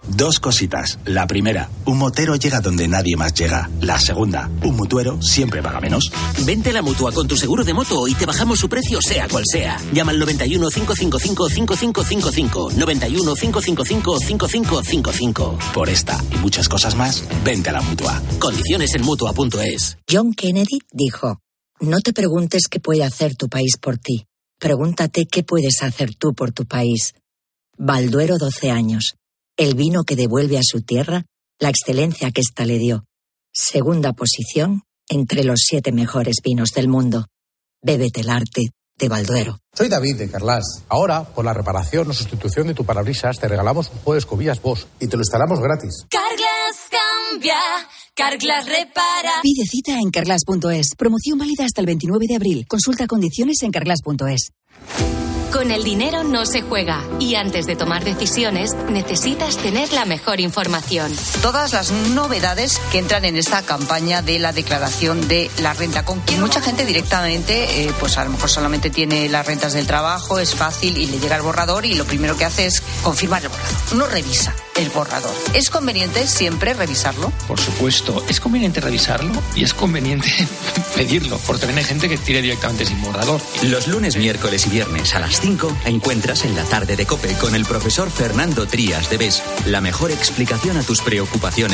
Dos 0.08 0.38
cositas. 0.38 0.98
La 1.04 1.26
primera, 1.26 1.68
un 1.84 1.98
motero 1.98 2.36
llega 2.36 2.60
donde 2.60 2.86
nadie 2.88 3.16
más 3.16 3.34
llega. 3.34 3.68
La 3.80 3.98
segunda, 3.98 4.48
un 4.62 4.76
mutuero 4.76 5.20
siempre 5.20 5.62
paga 5.62 5.80
menos. 5.80 6.10
Vente 6.44 6.70
a 6.70 6.74
la 6.74 6.82
mutua 6.82 7.12
con 7.12 7.26
tu 7.26 7.36
seguro 7.36 7.64
de 7.64 7.74
moto 7.74 8.06
y 8.06 8.14
te 8.14 8.26
bajamos 8.26 8.58
su 8.58 8.68
precio 8.68 9.00
sea 9.02 9.28
cual 9.28 9.44
sea. 9.50 9.78
Llama 9.92 10.12
al 10.12 10.18
91 10.18 10.68
555 10.68 11.48
5555. 11.48 12.70
91 12.76 13.34
555 13.34 14.20
5555. 14.20 15.58
Por 15.74 15.88
esta 15.88 16.22
y 16.32 16.36
muchas 16.36 16.68
cosas 16.68 16.94
más, 16.94 17.24
vente 17.44 17.70
a 17.70 17.72
la 17.72 17.82
mutua. 17.82 18.22
Condiciones 18.38 18.94
en 18.94 19.02
mutua.es. 19.02 19.98
John 20.10 20.32
Kennedy 20.34 20.78
dijo: 20.92 21.40
No 21.80 22.00
te 22.00 22.12
preguntes 22.12 22.68
qué 22.68 22.80
puede 22.80 23.02
hacer 23.02 23.34
tu 23.34 23.48
país 23.48 23.76
por 23.80 23.98
ti. 23.98 24.26
Pregúntate 24.58 25.26
qué 25.26 25.42
puedes 25.42 25.82
hacer 25.82 26.14
tú 26.14 26.32
por 26.32 26.52
tu 26.52 26.64
país. 26.64 27.14
Balduero 27.76 28.38
12 28.38 28.70
años. 28.70 29.16
El 29.56 29.74
vino 29.74 30.04
que 30.04 30.16
devuelve 30.16 30.58
a 30.58 30.62
su 30.62 30.82
tierra 30.82 31.24
la 31.58 31.70
excelencia 31.70 32.30
que 32.30 32.42
ésta 32.42 32.66
le 32.66 32.78
dio. 32.78 33.06
Segunda 33.54 34.12
posición 34.12 34.82
entre 35.08 35.44
los 35.44 35.60
siete 35.66 35.92
mejores 35.92 36.36
vinos 36.44 36.72
del 36.72 36.88
mundo. 36.88 37.26
Bébete 37.80 38.20
el 38.20 38.28
arte 38.28 38.72
de 38.98 39.08
Balduero. 39.08 39.58
Soy 39.72 39.88
David 39.88 40.16
de 40.16 40.30
Carlas. 40.30 40.84
Ahora, 40.88 41.24
por 41.24 41.46
la 41.46 41.54
reparación 41.54 42.10
o 42.10 42.12
sustitución 42.12 42.66
de 42.66 42.74
tu 42.74 42.84
parabrisas, 42.84 43.38
te 43.38 43.48
regalamos 43.48 43.88
un 43.88 43.98
juego 43.98 44.12
de 44.12 44.18
escobillas 44.18 44.60
Bosch 44.60 44.84
y 45.00 45.06
te 45.06 45.16
lo 45.16 45.22
instalamos 45.22 45.58
gratis. 45.60 46.04
Carglass 46.10 46.90
cambia, 46.90 47.56
Carglass 48.14 48.66
repara. 48.66 49.40
Pide 49.42 49.64
cita 49.66 49.98
en 49.98 50.10
carglass.es. 50.10 50.94
Promoción 50.98 51.38
válida 51.38 51.64
hasta 51.64 51.80
el 51.80 51.86
29 51.86 52.26
de 52.28 52.36
abril. 52.36 52.66
Consulta 52.68 53.06
condiciones 53.06 53.62
en 53.62 53.70
carglass.es. 53.70 54.52
Con 55.56 55.70
el 55.70 55.84
dinero 55.84 56.22
no 56.22 56.44
se 56.44 56.60
juega 56.60 57.02
y 57.18 57.34
antes 57.34 57.66
de 57.66 57.76
tomar 57.76 58.04
decisiones 58.04 58.74
necesitas 58.90 59.56
tener 59.56 59.90
la 59.94 60.04
mejor 60.04 60.38
información. 60.38 61.10
Todas 61.40 61.72
las 61.72 61.92
novedades 61.92 62.78
que 62.92 62.98
entran 62.98 63.24
en 63.24 63.38
esta 63.38 63.62
campaña 63.62 64.20
de 64.20 64.38
la 64.38 64.52
declaración 64.52 65.26
de 65.28 65.50
la 65.62 65.72
renta. 65.72 66.04
Con 66.04 66.20
quien 66.20 66.42
mucha 66.42 66.60
gente 66.60 66.84
directamente, 66.84 67.84
eh, 67.84 67.92
pues 67.98 68.18
a 68.18 68.24
lo 68.24 68.32
mejor 68.32 68.50
solamente 68.50 68.90
tiene 68.90 69.30
las 69.30 69.46
rentas 69.46 69.72
del 69.72 69.86
trabajo, 69.86 70.38
es 70.40 70.54
fácil 70.54 70.98
y 70.98 71.06
le 71.06 71.20
llega 71.20 71.36
el 71.36 71.42
borrador 71.42 71.86
y 71.86 71.94
lo 71.94 72.04
primero 72.04 72.36
que 72.36 72.44
hace 72.44 72.66
es 72.66 72.82
confirmar 73.02 73.42
el 73.42 73.48
borrador. 73.48 73.96
No 73.96 74.06
revisa 74.06 74.54
el 74.76 74.90
borrador. 74.90 75.34
¿Es 75.54 75.70
conveniente 75.70 76.26
siempre 76.26 76.74
revisarlo? 76.74 77.32
Por 77.48 77.58
supuesto, 77.58 78.22
es 78.28 78.40
conveniente 78.40 78.80
revisarlo 78.82 79.32
y 79.54 79.64
es 79.64 79.72
conveniente 79.72 80.28
pedirlo, 80.94 81.38
porque 81.46 81.60
también 81.60 81.78
hay 81.78 81.84
gente 81.84 82.10
que 82.10 82.18
tira 82.18 82.42
directamente 82.42 82.84
sin 82.84 83.00
borrador. 83.00 83.40
Los 83.62 83.86
lunes, 83.86 84.16
miércoles 84.16 84.66
y 84.66 84.70
viernes 84.70 85.14
a 85.14 85.20
las 85.20 85.45
5 85.46 85.76
encuentras 85.84 86.44
en 86.44 86.56
la 86.56 86.64
tarde 86.64 86.96
de 86.96 87.06
Cope 87.06 87.32
con 87.34 87.54
el 87.54 87.64
profesor 87.64 88.10
Fernando 88.10 88.66
Trías 88.66 89.08
de 89.10 89.16
BES 89.16 89.44
la 89.66 89.80
mejor 89.80 90.10
explicación 90.10 90.76
a 90.76 90.82
tus 90.82 91.00
preocupaciones 91.02 91.66